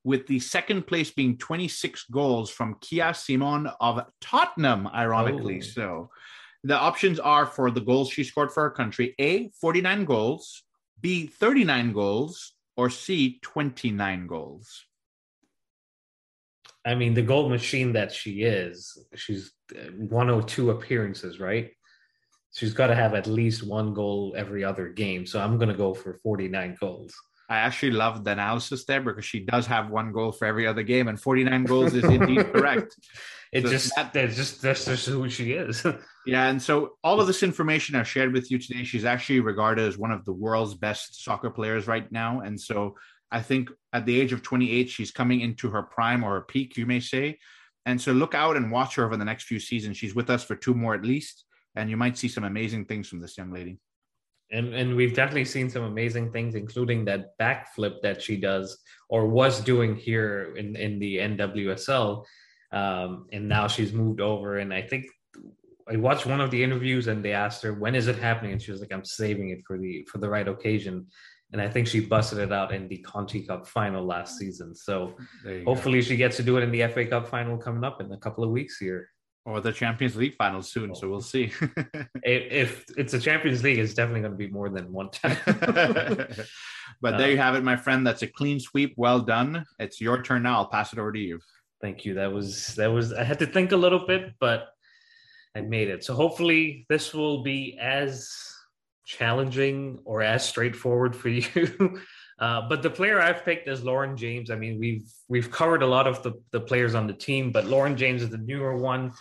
with 0.02 0.26
the 0.26 0.40
second 0.40 0.86
place 0.86 1.10
being 1.10 1.36
26 1.36 2.04
goals 2.10 2.50
from 2.50 2.76
Kyah 2.76 3.14
Simon 3.14 3.70
of 3.80 4.00
Tottenham. 4.20 4.86
Ironically, 4.88 5.58
Oh. 5.58 5.60
so 5.60 6.10
the 6.64 6.76
options 6.76 7.20
are 7.20 7.46
for 7.46 7.70
the 7.70 7.80
goals 7.80 8.10
she 8.10 8.24
scored 8.24 8.50
for 8.50 8.62
her 8.64 8.70
country: 8.70 9.14
A, 9.18 9.50
49 9.60 10.04
goals; 10.06 10.62
B, 11.00 11.26
39 11.26 11.92
goals; 11.92 12.54
or 12.76 12.88
C, 12.88 13.38
29 13.42 14.26
goals. 14.26 14.86
I 16.84 16.94
mean, 16.94 17.12
the 17.12 17.22
goal 17.22 17.50
machine 17.50 17.92
that 17.92 18.10
she 18.10 18.42
is, 18.42 18.96
she's 19.14 19.52
102 19.72 20.70
appearances, 20.70 21.40
right? 21.40 21.70
She's 22.54 22.74
got 22.74 22.88
to 22.88 22.94
have 22.96 23.14
at 23.14 23.26
least 23.26 23.62
one 23.62 23.94
goal 23.94 24.34
every 24.36 24.64
other 24.64 24.88
game. 24.88 25.24
So 25.26 25.40
I'm 25.40 25.56
going 25.56 25.68
to 25.68 25.74
go 25.76 25.94
for 25.94 26.14
49 26.22 26.76
goals. 26.80 27.14
I 27.48 27.56
actually 27.58 27.92
love 27.92 28.22
the 28.22 28.30
analysis 28.30 28.84
there 28.84 29.00
because 29.00 29.24
she 29.24 29.40
does 29.40 29.66
have 29.66 29.90
one 29.90 30.12
goal 30.12 30.30
for 30.30 30.46
every 30.46 30.66
other 30.68 30.84
game, 30.84 31.08
and 31.08 31.20
49 31.20 31.64
goals 31.64 31.94
is 31.94 32.04
indeed 32.04 32.46
correct. 32.52 32.94
It 33.52 33.64
So 33.64 33.70
just 33.70 33.94
that- 33.96 34.12
that's 34.12 34.36
just 34.36 34.62
that's 34.62 34.84
just 34.84 35.06
who 35.08 35.28
she 35.28 35.52
is. 35.52 35.84
Yeah, 36.26 36.48
and 36.48 36.60
so 36.60 36.98
all 37.02 37.18
of 37.18 37.26
this 37.26 37.42
information 37.42 37.96
I've 37.96 38.06
shared 38.06 38.34
with 38.34 38.50
you 38.50 38.58
today, 38.58 38.84
she's 38.84 39.06
actually 39.06 39.40
regarded 39.40 39.88
as 39.88 39.96
one 39.96 40.10
of 40.10 40.26
the 40.26 40.34
world's 40.34 40.74
best 40.74 41.24
soccer 41.24 41.48
players 41.48 41.86
right 41.86 42.12
now. 42.12 42.40
And 42.40 42.60
so 42.60 42.94
I 43.32 43.40
think 43.40 43.70
at 43.94 44.04
the 44.04 44.20
age 44.20 44.34
of 44.34 44.42
28, 44.42 44.90
she's 44.90 45.10
coming 45.12 45.40
into 45.40 45.70
her 45.70 45.82
prime 45.82 46.22
or 46.22 46.34
her 46.34 46.42
peak, 46.42 46.76
you 46.76 46.84
may 46.84 47.00
say. 47.00 47.38
And 47.86 48.00
so 48.00 48.12
look 48.12 48.34
out 48.34 48.56
and 48.56 48.70
watch 48.70 48.96
her 48.96 49.04
over 49.04 49.16
the 49.16 49.24
next 49.24 49.44
few 49.44 49.58
seasons. 49.58 49.96
She's 49.96 50.14
with 50.14 50.30
us 50.30 50.44
for 50.44 50.54
two 50.56 50.74
more 50.74 50.94
at 50.94 51.04
least, 51.04 51.44
and 51.76 51.88
you 51.88 51.96
might 51.96 52.18
see 52.18 52.28
some 52.28 52.44
amazing 52.44 52.84
things 52.86 53.08
from 53.08 53.20
this 53.20 53.36
young 53.38 53.52
lady. 53.52 53.78
and 54.52 54.74
and 54.74 54.96
we've 54.96 55.14
definitely 55.14 55.44
seen 55.44 55.70
some 55.70 55.84
amazing 55.84 56.32
things, 56.32 56.54
including 56.54 57.04
that 57.06 57.38
backflip 57.38 58.00
that 58.02 58.20
she 58.20 58.36
does 58.36 58.78
or 59.08 59.26
was 59.26 59.60
doing 59.60 59.94
here 59.96 60.54
in 60.56 60.76
in 60.76 60.98
the 60.98 61.18
NWSL. 61.18 62.24
Um, 62.72 63.26
and 63.32 63.48
now 63.48 63.66
she's 63.68 63.92
moved 63.92 64.20
over, 64.20 64.58
and 64.58 64.72
I 64.74 64.82
think 64.82 65.06
I 65.88 65.96
watched 65.96 66.26
one 66.26 66.40
of 66.40 66.50
the 66.50 66.62
interviews, 66.62 67.08
and 67.08 67.24
they 67.24 67.32
asked 67.32 67.62
her 67.62 67.74
when 67.74 67.94
is 67.94 68.06
it 68.08 68.16
happening, 68.18 68.52
and 68.52 68.62
she 68.62 68.72
was 68.72 68.80
like, 68.80 68.92
"I'm 68.92 69.04
saving 69.04 69.50
it 69.50 69.60
for 69.66 69.78
the 69.78 70.06
for 70.10 70.18
the 70.18 70.28
right 70.28 70.46
occasion." 70.46 71.06
And 71.52 71.60
I 71.60 71.68
think 71.68 71.88
she 71.88 72.00
busted 72.00 72.38
it 72.38 72.52
out 72.52 72.72
in 72.72 72.86
the 72.86 72.98
Conti 72.98 73.42
Cup 73.42 73.66
final 73.66 74.04
last 74.04 74.38
season. 74.38 74.74
So 74.74 75.14
you 75.44 75.64
go. 75.64 75.74
hopefully 75.74 76.00
she 76.00 76.16
gets 76.16 76.36
to 76.36 76.42
do 76.42 76.56
it 76.58 76.62
in 76.62 76.70
the 76.70 76.86
FA 76.88 77.06
Cup 77.06 77.26
final 77.26 77.58
coming 77.58 77.82
up 77.82 78.00
in 78.00 78.12
a 78.12 78.18
couple 78.18 78.44
of 78.44 78.50
weeks 78.50 78.78
here. 78.78 79.08
Or 79.46 79.60
the 79.60 79.72
Champions 79.72 80.16
League 80.16 80.36
final 80.36 80.62
soon. 80.62 80.94
So 80.94 81.08
we'll 81.08 81.20
see. 81.20 81.52
If, 82.22 82.52
if 82.52 82.84
it's 82.98 83.14
a 83.14 83.18
Champions 83.18 83.64
League, 83.64 83.78
it's 83.78 83.94
definitely 83.94 84.20
going 84.20 84.32
to 84.32 84.38
be 84.38 84.48
more 84.48 84.68
than 84.68 84.92
one 84.92 85.10
time. 85.10 85.38
but 87.00 87.16
there 87.16 87.30
you 87.30 87.38
have 87.38 87.54
it, 87.54 87.64
my 87.64 87.76
friend. 87.76 88.06
That's 88.06 88.22
a 88.22 88.26
clean 88.26 88.60
sweep. 88.60 88.92
Well 88.96 89.20
done. 89.20 89.64
It's 89.78 90.00
your 90.00 90.22
turn 90.22 90.42
now. 90.42 90.58
I'll 90.58 90.66
pass 90.66 90.92
it 90.92 90.98
over 90.98 91.10
to 91.12 91.18
you. 91.18 91.40
Thank 91.80 92.04
you. 92.04 92.14
That 92.14 92.30
was 92.30 92.74
that 92.76 92.88
was. 92.88 93.14
I 93.14 93.24
had 93.24 93.38
to 93.38 93.46
think 93.46 93.72
a 93.72 93.76
little 93.76 94.06
bit, 94.06 94.34
but 94.38 94.68
I 95.56 95.62
made 95.62 95.88
it. 95.88 96.04
So 96.04 96.14
hopefully 96.14 96.84
this 96.90 97.14
will 97.14 97.42
be 97.42 97.78
as 97.80 98.30
challenging 99.04 99.98
or 100.04 100.22
as 100.22 100.46
straightforward 100.46 101.14
for 101.16 101.28
you. 101.28 102.00
Uh, 102.38 102.66
but 102.68 102.82
the 102.82 102.90
player 102.90 103.20
I've 103.20 103.44
picked 103.44 103.68
is 103.68 103.84
Lauren 103.84 104.16
James. 104.16 104.50
I 104.50 104.56
mean, 104.56 104.78
we've 104.78 105.06
we've 105.28 105.50
covered 105.50 105.82
a 105.82 105.86
lot 105.86 106.06
of 106.06 106.22
the, 106.22 106.32
the 106.52 106.60
players 106.60 106.94
on 106.94 107.06
the 107.06 107.12
team, 107.12 107.52
but 107.52 107.66
Lauren 107.66 107.96
James 107.96 108.22
is 108.22 108.30
the 108.30 108.38
newer 108.38 108.76
one. 108.76 109.12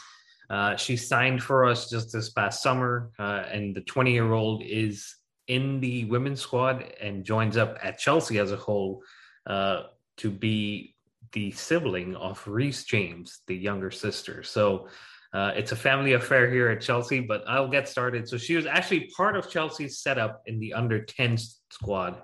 Uh, 0.49 0.75
she 0.77 0.95
signed 0.95 1.43
for 1.43 1.65
us 1.65 1.89
just 1.89 2.13
this 2.13 2.29
past 2.29 2.63
summer, 2.63 3.11
uh, 3.19 3.43
and 3.51 3.75
the 3.75 3.81
20 3.81 4.13
year 4.13 4.31
old 4.31 4.63
is 4.63 5.15
in 5.47 5.79
the 5.81 6.05
women's 6.05 6.41
squad 6.41 6.85
and 7.01 7.25
joins 7.25 7.57
up 7.57 7.77
at 7.83 7.97
Chelsea 7.97 8.39
as 8.39 8.51
a 8.51 8.55
whole 8.55 9.03
uh, 9.47 9.83
to 10.17 10.31
be 10.31 10.95
the 11.33 11.51
sibling 11.51 12.15
of 12.15 12.47
Reece 12.47 12.85
James, 12.85 13.41
the 13.47 13.55
younger 13.55 13.91
sister. 13.91 14.43
So 14.43 14.87
uh, 15.31 15.51
it's 15.55 15.71
a 15.71 15.75
family 15.75 16.13
affair 16.13 16.49
here 16.49 16.69
at 16.69 16.81
Chelsea, 16.81 17.19
but 17.19 17.43
I'll 17.47 17.67
get 17.67 17.87
started. 17.87 18.27
So 18.27 18.37
she 18.37 18.55
was 18.55 18.65
actually 18.65 19.11
part 19.15 19.35
of 19.35 19.49
Chelsea's 19.49 19.99
setup 19.99 20.41
in 20.47 20.59
the 20.59 20.73
under 20.73 21.03
10 21.03 21.37
squad, 21.71 22.21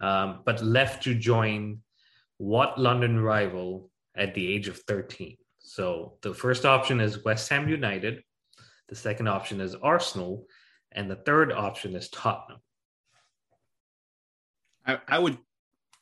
um, 0.00 0.40
but 0.44 0.62
left 0.62 1.02
to 1.04 1.14
join 1.14 1.80
what 2.38 2.78
London 2.78 3.20
rival 3.20 3.90
at 4.16 4.34
the 4.34 4.46
age 4.52 4.68
of 4.68 4.78
13? 4.88 5.36
So 5.58 6.14
the 6.22 6.32
first 6.32 6.64
option 6.64 7.00
is 7.00 7.24
West 7.24 7.48
Ham 7.50 7.68
United, 7.68 8.22
the 8.88 8.96
second 8.96 9.28
option 9.28 9.60
is 9.60 9.74
Arsenal, 9.74 10.46
and 10.92 11.10
the 11.10 11.16
third 11.16 11.52
option 11.52 11.94
is 11.94 12.08
Tottenham. 12.08 12.60
I, 14.86 14.98
I 15.08 15.18
would 15.18 15.36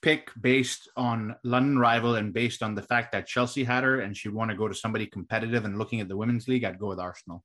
pick 0.05 0.31
based 0.39 0.91
on 0.97 1.35
London 1.45 1.79
rival 1.79 2.17
and 2.17 2.35
based 2.35 2.63
on 2.63 2.75
the 2.75 2.83
fact 2.83 3.13
that 3.13 3.27
Chelsea 3.27 3.65
had 3.65 3.85
her 3.85 4.01
and 4.01 4.15
she'd 4.15 4.35
want 4.35 4.51
to 4.51 4.57
go 4.57 4.69
to 4.69 4.75
somebody 4.75 5.07
competitive 5.07 5.65
and 5.65 5.79
looking 5.79 6.01
at 6.03 6.09
the 6.09 6.17
women's 6.17 6.47
league, 6.47 6.63
I'd 6.63 6.79
go 6.79 6.89
with 6.89 7.01
Arsenal. 7.01 7.43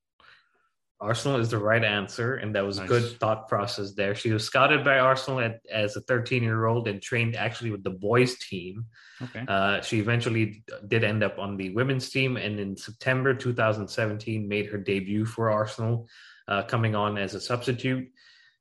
Arsenal 1.02 1.40
is 1.40 1.50
the 1.50 1.58
right 1.58 1.86
answer, 1.86 2.36
and 2.36 2.54
that 2.56 2.66
was 2.66 2.78
nice. 2.78 2.90
good 2.90 3.20
thought 3.22 3.48
process 3.48 3.94
there. 3.94 4.14
She 4.14 4.32
was 4.32 4.44
scouted 4.44 4.84
by 4.84 5.00
Arsenal 5.00 5.40
at, 5.40 5.62
as 5.72 5.96
a 5.96 6.02
13 6.02 6.44
year 6.44 6.66
old 6.66 6.90
and 6.90 7.02
trained 7.02 7.38
actually 7.38 7.72
with 7.72 7.86
the 7.86 7.90
boys 7.90 8.38
team. 8.38 8.86
Okay. 9.22 9.46
Uh, 9.48 9.80
she 9.80 10.00
eventually 10.00 10.62
did 10.90 11.06
end 11.06 11.24
up 11.24 11.40
on 11.40 11.56
the 11.56 11.70
women's 11.70 12.10
team, 12.10 12.36
and 12.36 12.60
in 12.60 12.76
September 12.76 13.34
2017 13.34 14.46
made 14.46 14.66
her 14.66 14.78
debut 14.78 15.26
for 15.26 15.50
Arsenal, 15.50 16.10
uh, 16.50 16.64
coming 16.64 16.96
on 16.96 17.18
as 17.18 17.34
a 17.34 17.40
substitute. 17.40 18.10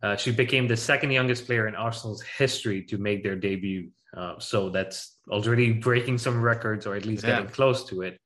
Uh, 0.02 0.16
she 0.16 0.30
became 0.30 0.68
the 0.68 0.76
second 0.76 1.11
youngest 1.11 1.46
player 1.46 1.66
in 1.66 1.74
Arsenal's 1.74 2.22
history 2.22 2.82
to 2.82 2.98
make 2.98 3.22
their 3.22 3.37
debut. 3.37 3.90
Uh, 4.16 4.38
so 4.38 4.70
that's 4.70 5.16
already 5.30 5.72
breaking 5.72 6.18
some 6.18 6.40
records, 6.40 6.87
or 6.87 6.94
at 6.94 7.04
least 7.04 7.24
yeah. 7.24 7.37
getting 7.37 7.48
close 7.48 7.84
to 7.87 8.02
it. 8.02 8.20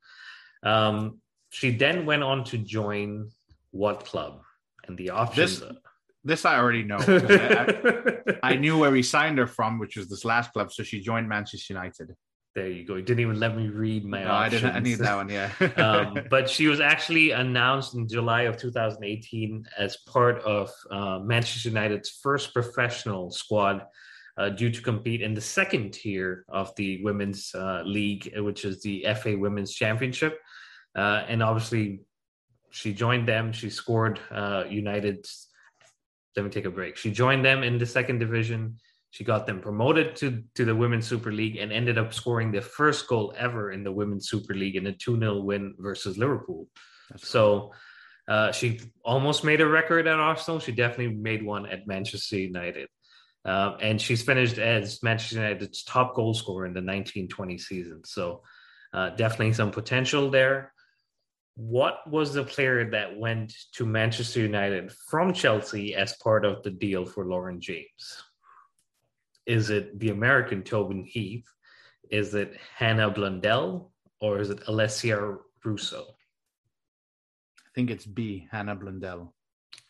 Um, 0.63 1.21
she 1.51 1.71
then 1.71 2.07
went 2.07 2.23
on 2.23 2.45
to 2.45 2.59
join 2.59 3.31
what 3.71 4.05
club? 4.05 4.43
And 4.87 4.97
the 4.99 5.11
options. 5.11 5.61
This, 5.61 5.71
this 6.25 6.45
I 6.45 6.59
already 6.59 6.83
know. 6.83 6.99
I, 7.01 8.35
I, 8.43 8.57
knew 8.57 8.79
where 8.79 8.91
we 8.91 9.03
signed 9.03 9.39
her 9.39 9.47
from, 9.47 9.79
which 9.79 9.97
was 9.97 10.09
this 10.09 10.25
last 10.25 10.53
club. 10.53 10.73
So 10.73 10.83
she 10.83 11.01
joined 11.01 11.29
Manchester 11.29 11.75
United. 11.75 12.15
There 12.55 12.69
you 12.69 12.85
go. 12.85 12.97
You 12.97 13.03
didn't 13.03 13.21
even 13.21 13.41
let 13.41 13.57
me 13.57 13.69
read 13.69 14.05
my 14.05 14.25
no, 14.25 14.31
options. 14.31 14.63
I 14.63 14.67
didn't. 14.67 14.77
I 14.77 14.81
need 14.81 14.99
that 14.99 15.17
one. 15.17 15.29
Yeah. 15.31 15.51
um, 15.77 16.19
but 16.31 16.51
she 16.51 16.67
was 16.67 16.81
actually 16.81 17.31
announced 17.31 17.95
in 17.95 18.07
July 18.07 18.43
of 18.43 18.59
2018 18.59 19.65
as 19.79 19.97
part 20.07 20.43
of 20.43 20.71
uh, 20.91 21.19
Manchester 21.21 21.71
United's 21.71 22.11
first 22.11 22.53
professional 22.53 23.31
squad, 23.31 23.87
uh, 24.37 24.49
due 24.51 24.71
to 24.71 24.83
compete 24.83 25.23
in 25.23 25.35
the 25.35 25.41
second 25.41 25.93
tier 25.93 26.45
of 26.49 26.75
the 26.77 27.03
women's 27.03 27.55
uh, 27.55 27.83
league, 27.85 28.33
which 28.37 28.65
is 28.65 28.83
the 28.83 29.07
FA 29.21 29.37
Women's 29.37 29.73
Championship. 29.75 30.39
Uh, 30.97 31.25
and 31.29 31.43
obviously, 31.43 32.01
she 32.71 32.93
joined 32.93 33.29
them. 33.29 33.53
She 33.53 33.71
scored 33.71 34.21
uh, 34.31 34.65
United. 34.69 35.27
Let 36.37 36.45
me 36.45 36.51
take 36.51 36.65
a 36.65 36.71
break. 36.71 36.97
She 36.97 37.11
joined 37.11 37.45
them 37.45 37.63
in 37.63 37.79
the 37.79 37.87
second 37.87 38.19
division. 38.19 38.79
She 39.13 39.25
got 39.25 39.47
them 39.47 39.61
promoted 39.61 40.17
to, 40.17 40.43
to 40.55 40.65
the 40.65 40.75
Women's 40.75 41.07
Super 41.07 41.31
League 41.31 41.57
and 41.57 41.71
ended 41.71 41.99
up 41.99 42.15
scoring 42.15 42.51
the 42.51 42.63
first 42.63 43.07
goal 43.07 43.35
ever 43.37 43.71
in 43.71 43.85
the 43.85 43.93
Women's 43.93 44.29
Super 44.29 44.55
League 44.55 44.75
in 44.75 44.87
a 44.87 44.93
2 44.93 45.19
0 45.19 45.41
win 45.41 45.75
versus 45.79 46.19
Liverpool. 46.19 46.67
That's 47.11 47.29
so 47.29 47.73
uh, 48.27 48.53
she 48.53 48.81
almost 49.05 49.45
made 49.45 49.61
a 49.61 49.67
record 49.67 50.07
at 50.07 50.19
Arsenal. 50.19 50.61
She 50.61 50.73
definitely 50.73 51.15
made 51.15 51.45
one 51.45 51.67
at 51.67 51.87
Manchester 51.87 52.39
United. 52.39 52.89
Uh, 53.45 53.77
and 53.81 54.01
she's 54.01 54.23
finished 54.23 54.59
as 54.59 55.03
Manchester 55.03 55.37
United's 55.37 55.85
top 55.85 56.15
goal 56.15 56.33
scorer 56.33 56.65
in 56.65 56.73
the 56.73 56.79
1920 56.79 57.59
season. 57.59 58.03
So 58.05 58.43
uh, 58.95 59.11
definitely 59.11 59.53
some 59.53 59.71
potential 59.71 60.31
there 60.31 60.73
what 61.55 61.99
was 62.11 62.33
the 62.33 62.45
player 62.45 62.91
that 62.91 63.19
went 63.19 63.55
to 63.73 63.85
Manchester 63.85 64.41
United 64.41 64.91
from 64.91 65.33
Chelsea 65.35 65.95
as 65.95 66.17
part 66.17 66.45
of 66.45 66.63
the 66.63 66.71
deal 66.71 67.05
for 67.05 67.27
Lauren 67.27 67.61
James? 67.61 68.23
Is 69.47 69.71
it 69.71 69.99
the 69.99 70.11
American 70.11 70.63
Tobin 70.63 71.05
Heath? 71.05 71.47
Is 72.11 72.35
it 72.35 72.57
Hannah 72.77 73.11
Blundell? 73.11 73.93
Or 74.21 74.39
is 74.39 74.51
it 74.51 74.61
Alessia 74.67 75.39
Russo? 75.65 76.15
I 77.59 77.71
think 77.75 77.91
it's 77.91 78.07
B, 78.07 78.47
Hannah 78.51 78.77
Blundell. 78.77 79.35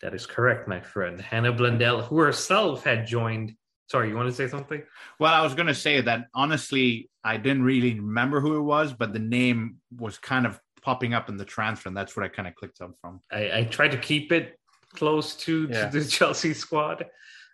That 0.00 0.14
is 0.14 0.26
correct, 0.26 0.68
my 0.68 0.80
friend. 0.80 1.20
Hannah 1.20 1.52
Blundell, 1.52 2.02
who 2.02 2.18
herself 2.18 2.84
had 2.84 3.06
joined. 3.06 3.54
Sorry, 3.90 4.08
you 4.08 4.16
want 4.16 4.28
to 4.28 4.34
say 4.34 4.48
something? 4.48 4.82
Well, 5.18 5.34
I 5.34 5.42
was 5.42 5.54
going 5.54 5.66
to 5.66 5.74
say 5.74 6.00
that 6.00 6.28
honestly, 6.34 7.10
I 7.22 7.36
didn't 7.36 7.62
really 7.62 7.94
remember 7.94 8.40
who 8.40 8.56
it 8.56 8.62
was, 8.62 8.92
but 8.92 9.12
the 9.12 9.18
name 9.18 9.76
was 9.98 10.18
kind 10.18 10.46
of 10.46 10.58
popping 10.80 11.14
up 11.14 11.28
in 11.28 11.36
the 11.36 11.44
transfer, 11.44 11.88
and 11.88 11.96
that's 11.96 12.16
what 12.16 12.24
I 12.24 12.28
kind 12.28 12.48
of 12.48 12.54
clicked 12.54 12.80
up 12.80 12.92
from. 13.00 13.20
I, 13.30 13.58
I 13.58 13.64
tried 13.64 13.92
to 13.92 13.98
keep 13.98 14.32
it 14.32 14.58
close 14.94 15.36
to, 15.36 15.68
yeah. 15.70 15.88
to 15.88 16.00
the 16.00 16.08
Chelsea 16.08 16.54
squad, 16.54 17.06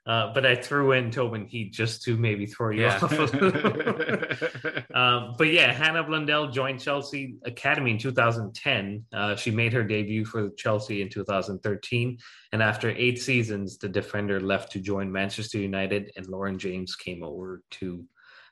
uh, 0.06 0.32
but 0.32 0.46
I 0.46 0.54
threw 0.54 0.92
in 0.92 1.11
Tobin 1.11 1.46
Heath 1.46 1.72
just 1.72 2.02
to 2.04 2.16
maybe 2.16 2.46
throw 2.46 2.70
you 2.70 2.82
yeah. 2.82 2.98
off. 3.02 3.12
um, 4.94 5.34
but 5.37 5.48
yeah, 5.48 5.72
Hannah 5.72 6.04
Blundell 6.04 6.48
joined 6.50 6.80
Chelsea 6.80 7.37
Academy 7.44 7.92
in 7.92 7.98
2010. 7.98 9.04
Uh, 9.12 9.37
she 9.37 9.50
made 9.50 9.72
her 9.72 9.84
debut 9.84 10.24
for 10.24 10.50
Chelsea 10.50 11.02
in 11.02 11.08
2013, 11.08 12.18
and 12.52 12.62
after 12.62 12.90
eight 12.90 13.20
seasons, 13.20 13.78
the 13.78 13.88
defender 13.88 14.40
left 14.40 14.72
to 14.72 14.80
join 14.80 15.11
Manchester 15.11 15.58
United, 15.58 16.12
and 16.16 16.26
Lauren 16.26 16.58
James 16.58 16.96
came 16.96 17.22
over 17.22 17.62
to 17.72 18.04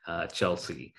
uh, 0.07 0.27
Chelsea. 0.27 0.93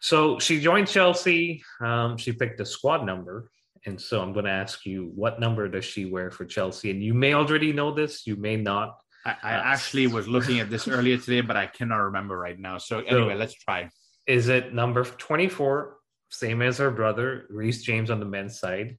So 0.00 0.40
she 0.40 0.60
joined 0.60 0.88
Chelsea. 0.88 1.62
Um, 1.80 2.16
she 2.16 2.32
picked 2.32 2.60
a 2.60 2.66
squad 2.66 3.06
number. 3.06 3.50
And 3.86 4.00
so 4.00 4.20
I'm 4.20 4.32
going 4.32 4.44
to 4.44 4.50
ask 4.50 4.84
you, 4.84 5.12
what 5.14 5.40
number 5.40 5.68
does 5.68 5.84
she 5.84 6.04
wear 6.04 6.30
for 6.30 6.44
Chelsea? 6.44 6.90
And 6.90 7.02
you 7.02 7.14
may 7.14 7.34
already 7.34 7.72
know 7.72 7.92
this, 7.92 8.26
you 8.26 8.36
may 8.36 8.56
not. 8.56 9.01
I, 9.24 9.36
I 9.42 9.54
uh, 9.54 9.62
actually 9.64 10.06
was 10.06 10.28
looking 10.28 10.60
at 10.60 10.70
this 10.70 10.88
earlier 10.88 11.16
today, 11.18 11.40
but 11.40 11.56
I 11.56 11.66
cannot 11.66 11.96
remember 11.96 12.38
right 12.38 12.58
now. 12.58 12.78
So 12.78 12.98
anyway, 13.00 13.34
so 13.34 13.38
let's 13.38 13.54
try. 13.54 13.90
Is 14.26 14.48
it 14.48 14.74
number 14.74 15.04
24, 15.04 15.96
same 16.30 16.62
as 16.62 16.78
her 16.78 16.90
brother, 16.90 17.46
Reece 17.50 17.82
James 17.82 18.10
on 18.10 18.20
the 18.20 18.26
men's 18.26 18.58
side? 18.58 18.98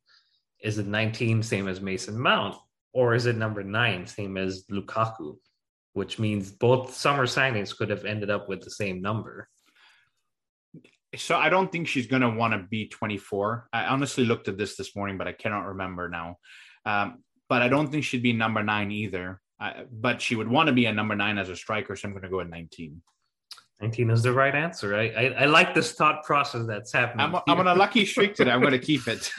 Is 0.61 0.77
it 0.77 0.87
19, 0.87 1.43
same 1.43 1.67
as 1.67 1.81
Mason 1.81 2.19
Mount? 2.19 2.55
Or 2.93 3.15
is 3.15 3.25
it 3.25 3.35
number 3.35 3.63
nine, 3.63 4.05
same 4.05 4.37
as 4.37 4.65
Lukaku? 4.71 5.37
Which 5.93 6.19
means 6.19 6.51
both 6.51 6.93
summer 6.93 7.25
signings 7.25 7.75
could 7.75 7.89
have 7.89 8.05
ended 8.05 8.29
up 8.29 8.47
with 8.47 8.61
the 8.61 8.69
same 8.69 9.01
number 9.01 9.49
so 11.15 11.37
I 11.37 11.49
don't 11.49 11.71
think 11.71 11.87
she's 11.87 12.07
going 12.07 12.21
to 12.21 12.29
want 12.29 12.53
to 12.53 12.67
be 12.69 12.87
24. 12.87 13.69
I 13.71 13.85
honestly 13.85 14.25
looked 14.25 14.47
at 14.47 14.57
this 14.57 14.75
this 14.75 14.95
morning, 14.95 15.17
but 15.17 15.27
I 15.27 15.31
cannot 15.31 15.67
remember 15.67 16.09
now. 16.09 16.37
Um, 16.85 17.23
but 17.49 17.61
I 17.61 17.67
don't 17.67 17.91
think 17.91 18.03
she'd 18.03 18.23
be 18.23 18.33
number 18.33 18.63
nine 18.63 18.91
either. 18.91 19.39
I, 19.63 19.85
but 19.89 20.21
she 20.21 20.35
would 20.35 20.49
want 20.49 20.67
to 20.67 20.73
be 20.73 20.87
a 20.87 20.93
number 20.93 21.15
nine 21.15 21.37
as 21.37 21.47
a 21.47 21.55
striker, 21.55 21.95
so 21.95 22.05
I'm 22.05 22.11
going 22.11 22.23
to 22.23 22.29
go 22.29 22.41
at 22.41 22.49
19. 22.49 23.01
19 23.79 24.09
is 24.09 24.21
the 24.21 24.33
right 24.33 24.53
answer. 24.53 24.93
I, 24.93 25.07
I, 25.07 25.23
I 25.39 25.45
like 25.45 25.73
this 25.73 25.93
thought 25.93 26.23
process 26.23 26.67
that's 26.67 26.91
happening. 26.91 27.25
I'm, 27.25 27.41
I'm 27.47 27.59
on 27.59 27.67
a 27.67 27.73
lucky 27.73 28.05
streak 28.05 28.35
today. 28.35 28.51
I'm 28.51 28.59
going 28.59 28.73
to 28.73 28.79
keep 28.79 29.07
it. 29.07 29.31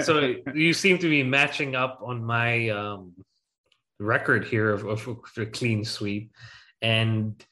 so 0.04 0.36
you 0.54 0.72
seem 0.72 0.98
to 0.98 1.08
be 1.08 1.24
matching 1.24 1.74
up 1.74 1.98
on 2.00 2.22
my 2.22 2.68
um, 2.68 3.12
record 3.98 4.44
here 4.44 4.70
of, 4.70 4.86
of 4.86 5.18
a 5.36 5.46
clean 5.46 5.84
sweep. 5.84 6.32
And 6.80 7.44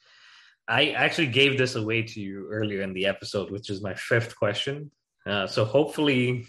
I 0.68 0.90
actually 0.90 1.28
gave 1.28 1.58
this 1.58 1.74
away 1.74 2.02
to 2.02 2.20
you 2.20 2.48
earlier 2.48 2.82
in 2.82 2.92
the 2.94 3.06
episode, 3.06 3.50
which 3.50 3.70
is 3.70 3.82
my 3.82 3.94
fifth 3.94 4.36
question. 4.36 4.92
Uh, 5.26 5.48
so 5.48 5.64
hopefully 5.64 6.46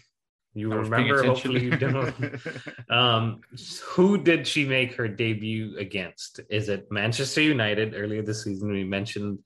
you 0.53 0.71
remember. 0.73 1.23
Hopefully 1.23 1.63
you 1.63 1.77
don't. 1.77 2.13
um, 2.89 3.41
who 3.85 4.17
did 4.17 4.45
she 4.45 4.65
make 4.65 4.93
her 4.95 5.07
debut 5.07 5.77
against? 5.77 6.41
Is 6.49 6.67
it 6.67 6.91
Manchester 6.91 7.41
United? 7.41 7.93
Earlier 7.95 8.21
this 8.21 8.43
season, 8.43 8.71
we 8.71 8.83
mentioned 8.83 9.39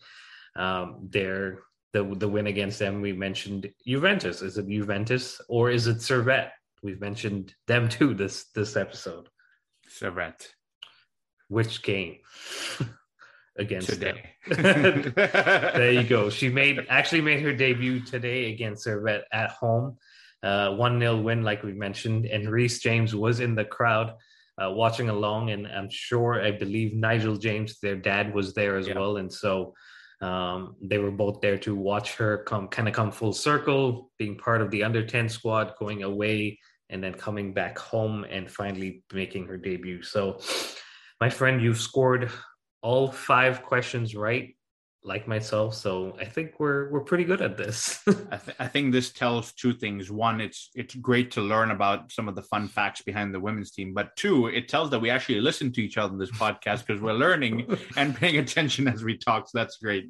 um, 0.55 1.07
their 1.09 1.59
the 1.93 2.03
the 2.15 2.27
win 2.27 2.47
against 2.47 2.79
them. 2.79 3.01
We 3.01 3.13
mentioned 3.13 3.71
Juventus. 3.85 4.41
Is 4.41 4.57
it 4.57 4.67
Juventus 4.67 5.39
or 5.47 5.69
is 5.69 5.87
it 5.87 5.97
Servette? 5.97 6.51
We've 6.81 7.01
mentioned 7.01 7.53
them 7.67 7.87
too 7.97 8.13
this 8.13 8.45
this 8.55 8.75
episode. 8.75 9.29
Servette. 9.87 10.47
Which 11.49 11.83
game? 11.83 12.17
against 13.57 13.89
today. 13.89 14.31
there 14.47 15.91
you 15.91 16.03
go. 16.03 16.29
She 16.29 16.49
made 16.49 16.85
actually 16.89 17.21
made 17.21 17.41
her 17.41 17.53
debut 17.53 18.01
today 18.01 18.51
against 18.51 18.85
Servette 18.85 19.23
at 19.31 19.51
home. 19.51 19.97
Uh, 20.43 20.71
1 20.76 21.00
0 21.00 21.21
win, 21.21 21.43
like 21.43 21.63
we 21.63 21.74
mentioned. 21.74 22.26
And 22.26 22.50
Reece 22.50 22.80
James 22.80 23.15
was 23.15 23.39
in 23.39 23.56
the 23.56 23.65
crowd 23.65 24.13
uh, 24.62 24.71
watching 24.71 25.10
along. 25.10 25.52
And 25.52 25.67
I'm 25.67 25.89
sure, 25.89 26.41
I 26.43 26.52
believe 26.52 26.93
Nigel 26.93 27.38
James, 27.38 27.80
their 27.80 27.95
dad, 27.95 28.34
was 28.34 28.54
there 28.54 28.78
as 28.78 28.88
yeah. 28.88 28.95
well. 28.95 29.17
And 29.17 29.32
so 29.32 29.74
um, 30.21 30.76
they 30.82 30.98
were 30.98 31.12
both 31.12 31.41
there 31.41 31.58
to 31.60 31.76
watch 31.76 32.15
her 32.15 32.39
come 32.39 32.67
kind 32.67 32.88
of 32.88 32.93
come 32.93 33.12
full 33.12 33.34
circle, 33.34 34.12
being 34.17 34.38
part 34.38 34.62
of 34.62 34.71
the 34.71 34.84
under 34.84 35.06
10 35.06 35.30
squad, 35.30 35.74
going 35.80 36.04
away 36.04 36.60
and 36.89 37.04
then 37.04 37.13
coming 37.13 37.54
back 37.54 37.78
home 37.78 38.26
and 38.30 38.50
finally 38.50 39.04
making 39.12 39.48
her 39.48 39.58
debut. 39.58 40.04
So, 40.04 40.39
my 41.19 41.30
friend, 41.30 41.62
you've 41.62 41.80
scored 41.80 42.30
all 42.82 43.12
five 43.12 43.63
questions 43.63 44.15
right 44.15 44.54
like 45.05 45.27
myself. 45.27 45.75
So 45.75 46.15
I 46.19 46.25
think 46.25 46.59
we're 46.59 46.89
we're 46.89 47.01
pretty 47.01 47.23
good 47.23 47.41
at 47.41 47.57
this. 47.57 48.01
I, 48.07 48.37
th- 48.37 48.57
I, 48.59 48.67
think 48.67 48.91
this 48.91 49.11
tells 49.11 49.53
two 49.53 49.73
things. 49.73 50.11
One, 50.11 50.41
it's 50.41 50.71
it's 50.73 50.95
great 50.95 51.31
to 51.31 51.41
learn 51.41 51.71
about 51.71 52.11
some 52.11 52.27
of 52.27 52.35
the 52.35 52.41
fun 52.41 52.67
facts 52.67 53.01
behind 53.01 53.33
the 53.33 53.39
women's 53.39 53.71
team. 53.71 53.93
But 53.93 54.15
two, 54.15 54.47
it 54.47 54.67
tells 54.67 54.89
that 54.89 54.99
we 54.99 55.09
actually 55.09 55.41
listen 55.41 55.71
to 55.73 55.81
each 55.81 55.97
other 55.97 56.13
in 56.13 56.19
this 56.19 56.31
podcast 56.45 56.85
because 56.85 57.01
we're 57.01 57.13
learning 57.13 57.77
and 57.95 58.15
paying 58.15 58.37
attention 58.37 58.87
as 58.87 59.03
we 59.03 59.17
talk. 59.17 59.47
So 59.47 59.57
that's 59.57 59.77
great. 59.77 60.09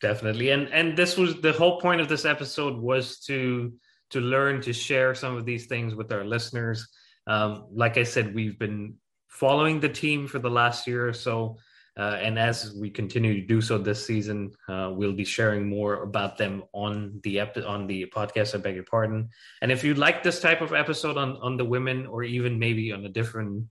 Definitely, 0.00 0.50
and 0.50 0.68
and 0.68 0.96
this 0.96 1.16
was 1.16 1.40
the 1.40 1.52
whole 1.52 1.80
point 1.80 2.00
of 2.00 2.08
this 2.08 2.24
episode 2.24 2.76
was 2.76 3.20
to 3.20 3.72
to 4.10 4.20
learn 4.20 4.60
to 4.62 4.72
share 4.72 5.14
some 5.14 5.36
of 5.36 5.46
these 5.46 5.66
things 5.66 5.94
with 5.94 6.12
our 6.12 6.24
listeners. 6.24 6.88
Um, 7.26 7.66
like 7.72 7.96
I 7.96 8.02
said, 8.02 8.34
we've 8.34 8.58
been 8.58 8.94
following 9.28 9.80
the 9.80 9.88
team 9.88 10.26
for 10.26 10.38
the 10.38 10.50
last 10.50 10.86
year 10.86 11.08
or 11.08 11.12
so 11.12 11.56
uh, 11.98 12.16
and 12.20 12.38
as 12.38 12.74
we 12.74 12.88
continue 12.88 13.34
to 13.34 13.46
do 13.46 13.60
so 13.60 13.76
this 13.76 14.06
season, 14.06 14.50
uh, 14.68 14.90
we'll 14.94 15.12
be 15.12 15.24
sharing 15.24 15.68
more 15.68 16.02
about 16.02 16.38
them 16.38 16.62
on 16.72 17.20
the 17.22 17.40
ep- 17.40 17.56
on 17.66 17.86
the 17.86 18.06
podcast. 18.06 18.54
I 18.54 18.58
beg 18.58 18.76
your 18.76 18.84
pardon. 18.84 19.28
And 19.60 19.70
if 19.70 19.84
you'd 19.84 19.98
like 19.98 20.22
this 20.22 20.40
type 20.40 20.62
of 20.62 20.72
episode 20.72 21.18
on 21.18 21.36
on 21.36 21.58
the 21.58 21.64
women, 21.64 22.06
or 22.06 22.22
even 22.22 22.58
maybe 22.58 22.92
on 22.92 23.04
a 23.04 23.10
different 23.10 23.66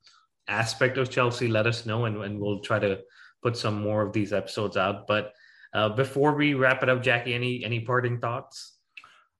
aspect 0.47 0.97
of 0.99 1.09
Chelsea, 1.09 1.47
let 1.47 1.65
us 1.65 1.85
know, 1.87 2.05
and, 2.05 2.23
and 2.23 2.39
we'll 2.39 2.59
try 2.59 2.77
to 2.77 2.99
put 3.41 3.57
some 3.57 3.81
more 3.81 4.03
of 4.03 4.13
these 4.13 4.33
episodes 4.33 4.77
out. 4.77 5.07
But 5.07 5.33
uh, 5.73 5.89
before 5.89 6.35
we 6.35 6.53
wrap 6.53 6.83
it 6.83 6.89
up, 6.89 7.01
Jackie, 7.01 7.33
any 7.33 7.65
any 7.65 7.79
parting 7.79 8.19
thoughts? 8.19 8.77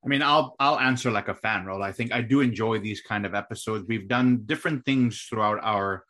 I 0.04 0.08
mean, 0.08 0.24
I'll 0.24 0.56
I'll 0.60 0.80
answer 0.80 1.12
like 1.12 1.28
a 1.28 1.36
fan 1.36 1.66
role. 1.66 1.84
I 1.84 1.92
think 1.92 2.12
I 2.12 2.22
do 2.22 2.42
enjoy 2.42 2.80
these 2.80 3.02
kind 3.02 3.28
of 3.28 3.36
episodes. 3.36 3.86
We've 3.88 4.08
done 4.08 4.42
different 4.48 4.86
things 4.86 5.22
throughout 5.30 5.60
our 5.62 6.06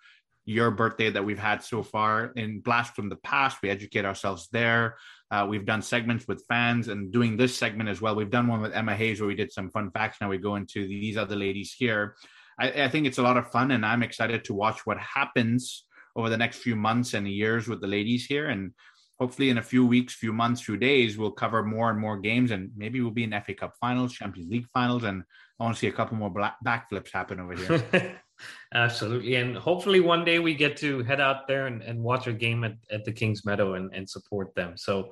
your 0.45 0.71
birthday 0.71 1.09
that 1.09 1.23
we've 1.23 1.39
had 1.39 1.63
so 1.63 1.83
far. 1.83 2.31
In 2.35 2.61
Blast 2.61 2.95
from 2.95 3.09
the 3.09 3.15
Past, 3.17 3.61
we 3.61 3.69
educate 3.69 4.05
ourselves 4.05 4.47
there. 4.51 4.97
Uh, 5.29 5.45
we've 5.47 5.65
done 5.65 5.81
segments 5.81 6.27
with 6.27 6.43
fans 6.47 6.87
and 6.87 7.11
doing 7.11 7.37
this 7.37 7.55
segment 7.55 7.89
as 7.89 8.01
well. 8.01 8.15
We've 8.15 8.29
done 8.29 8.47
one 8.47 8.61
with 8.61 8.73
Emma 8.73 8.95
Hayes 8.95 9.21
where 9.21 9.27
we 9.27 9.35
did 9.35 9.51
some 9.51 9.69
fun 9.69 9.91
facts. 9.91 10.17
Now 10.19 10.29
we 10.29 10.37
go 10.37 10.55
into 10.55 10.87
these 10.87 11.17
other 11.17 11.35
ladies 11.35 11.73
here. 11.73 12.15
I, 12.59 12.83
I 12.83 12.89
think 12.89 13.07
it's 13.07 13.17
a 13.17 13.23
lot 13.23 13.37
of 13.37 13.51
fun, 13.51 13.71
and 13.71 13.85
I'm 13.85 14.03
excited 14.03 14.43
to 14.45 14.53
watch 14.53 14.85
what 14.85 14.97
happens 14.99 15.85
over 16.15 16.29
the 16.29 16.37
next 16.37 16.57
few 16.57 16.75
months 16.75 17.13
and 17.13 17.27
years 17.27 17.67
with 17.67 17.79
the 17.79 17.87
ladies 17.87 18.25
here. 18.25 18.49
And 18.49 18.71
hopefully, 19.19 19.49
in 19.49 19.57
a 19.57 19.63
few 19.63 19.85
weeks, 19.85 20.13
few 20.13 20.33
months, 20.33 20.61
few 20.61 20.77
days, 20.77 21.17
we'll 21.17 21.31
cover 21.31 21.63
more 21.63 21.89
and 21.89 21.99
more 21.99 22.17
games, 22.17 22.51
and 22.51 22.71
maybe 22.75 22.99
we'll 22.99 23.11
be 23.11 23.23
in 23.23 23.41
FA 23.41 23.53
Cup 23.53 23.73
finals, 23.79 24.13
Champions 24.13 24.51
League 24.51 24.67
finals, 24.73 25.03
and 25.03 25.23
I 25.59 25.63
want 25.63 25.75
to 25.75 25.79
see 25.79 25.87
a 25.87 25.91
couple 25.91 26.17
more 26.17 26.33
backflips 26.65 27.11
happen 27.11 27.39
over 27.39 27.55
here. 27.55 28.19
Absolutely. 28.73 29.35
And 29.35 29.57
hopefully 29.57 29.99
one 29.99 30.23
day 30.23 30.39
we 30.39 30.53
get 30.53 30.77
to 30.77 31.03
head 31.03 31.19
out 31.19 31.47
there 31.47 31.67
and, 31.67 31.81
and 31.81 32.01
watch 32.01 32.27
a 32.27 32.33
game 32.33 32.63
at, 32.63 32.75
at 32.89 33.03
the 33.03 33.11
Kingsmeadow 33.11 33.75
and, 33.75 33.93
and 33.93 34.09
support 34.09 34.55
them. 34.55 34.77
So 34.77 35.11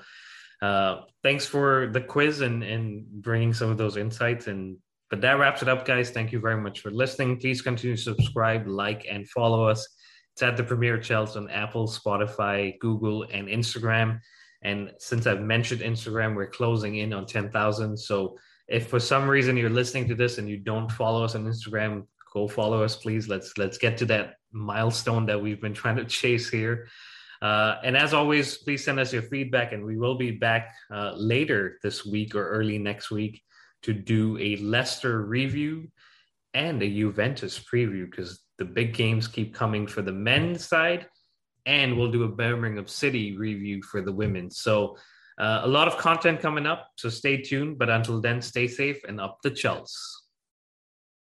uh, 0.61 1.01
thanks 1.23 1.45
for 1.45 1.89
the 1.91 2.01
quiz 2.01 2.41
and, 2.41 2.63
and 2.63 3.05
bringing 3.05 3.53
some 3.53 3.69
of 3.69 3.77
those 3.77 3.97
insights. 3.97 4.47
And 4.47 4.77
but 5.09 5.21
that 5.21 5.39
wraps 5.39 5.61
it 5.61 5.67
up, 5.67 5.85
guys. 5.85 6.11
Thank 6.11 6.31
you 6.31 6.39
very 6.39 6.61
much 6.61 6.81
for 6.81 6.91
listening. 6.91 7.39
Please 7.39 7.61
continue 7.61 7.95
to 7.95 8.01
subscribe, 8.01 8.67
like, 8.67 9.07
and 9.09 9.27
follow 9.27 9.67
us. 9.67 9.87
It's 10.33 10.43
at 10.43 10.55
the 10.55 10.63
Premier 10.63 10.97
Chels 10.99 11.35
on 11.35 11.49
Apple, 11.49 11.87
Spotify, 11.87 12.77
Google, 12.79 13.23
and 13.23 13.47
Instagram. 13.47 14.19
And 14.61 14.91
since 14.99 15.25
I've 15.25 15.41
mentioned 15.41 15.81
Instagram, 15.81 16.35
we're 16.35 16.47
closing 16.47 16.97
in 16.97 17.13
on 17.13 17.25
10,000. 17.25 17.97
So 17.97 18.37
if 18.67 18.87
for 18.87 18.99
some 18.99 19.27
reason 19.27 19.57
you're 19.57 19.69
listening 19.69 20.07
to 20.09 20.15
this 20.15 20.37
and 20.37 20.47
you 20.47 20.57
don't 20.57 20.91
follow 20.91 21.23
us 21.23 21.35
on 21.35 21.45
Instagram, 21.45 22.05
go 22.33 22.47
follow 22.47 22.83
us, 22.83 22.95
please. 22.95 23.27
Let's 23.27 23.57
let's 23.57 23.77
get 23.77 23.97
to 23.97 24.05
that 24.05 24.35
milestone 24.51 25.25
that 25.27 25.41
we've 25.41 25.61
been 25.61 25.73
trying 25.81 25.97
to 25.97 26.05
chase 26.05 26.49
here. 26.49 26.87
Uh, 27.41 27.77
and 27.83 27.95
as 27.95 28.13
always, 28.13 28.57
please 28.57 28.83
send 28.83 28.99
us 28.99 29.13
your 29.13 29.21
feedback, 29.21 29.71
and 29.71 29.85
we 29.85 29.97
will 29.97 30.17
be 30.17 30.31
back 30.31 30.73
uh, 30.93 31.13
later 31.15 31.79
this 31.83 32.05
week 32.05 32.35
or 32.35 32.49
early 32.49 32.77
next 32.77 33.11
week 33.11 33.41
to 33.83 33.93
do 33.93 34.37
a 34.39 34.57
Leicester 34.57 35.21
review 35.21 35.89
and 36.53 36.81
a 36.83 36.89
Juventus 36.89 37.59
preview 37.59 38.09
because 38.09 38.41
the 38.57 38.65
big 38.65 38.93
games 38.93 39.27
keep 39.27 39.53
coming 39.53 39.87
for 39.87 40.01
the 40.01 40.11
men's 40.11 40.67
side, 40.67 41.07
and 41.65 41.97
we'll 41.97 42.11
do 42.11 42.23
a 42.23 42.27
Birmingham 42.27 42.87
City 42.87 43.37
review 43.37 43.81
for 43.83 44.01
the 44.01 44.11
women. 44.11 44.51
So 44.51 44.97
uh, 45.39 45.61
a 45.63 45.67
lot 45.67 45.87
of 45.87 45.97
content 45.97 46.41
coming 46.41 46.65
up, 46.65 46.89
so 46.97 47.07
stay 47.07 47.41
tuned. 47.41 47.77
But 47.77 47.89
until 47.89 48.19
then, 48.19 48.41
stay 48.41 48.67
safe 48.67 49.01
and 49.07 49.21
up 49.21 49.37
the 49.43 49.51
Chels. 49.51 49.91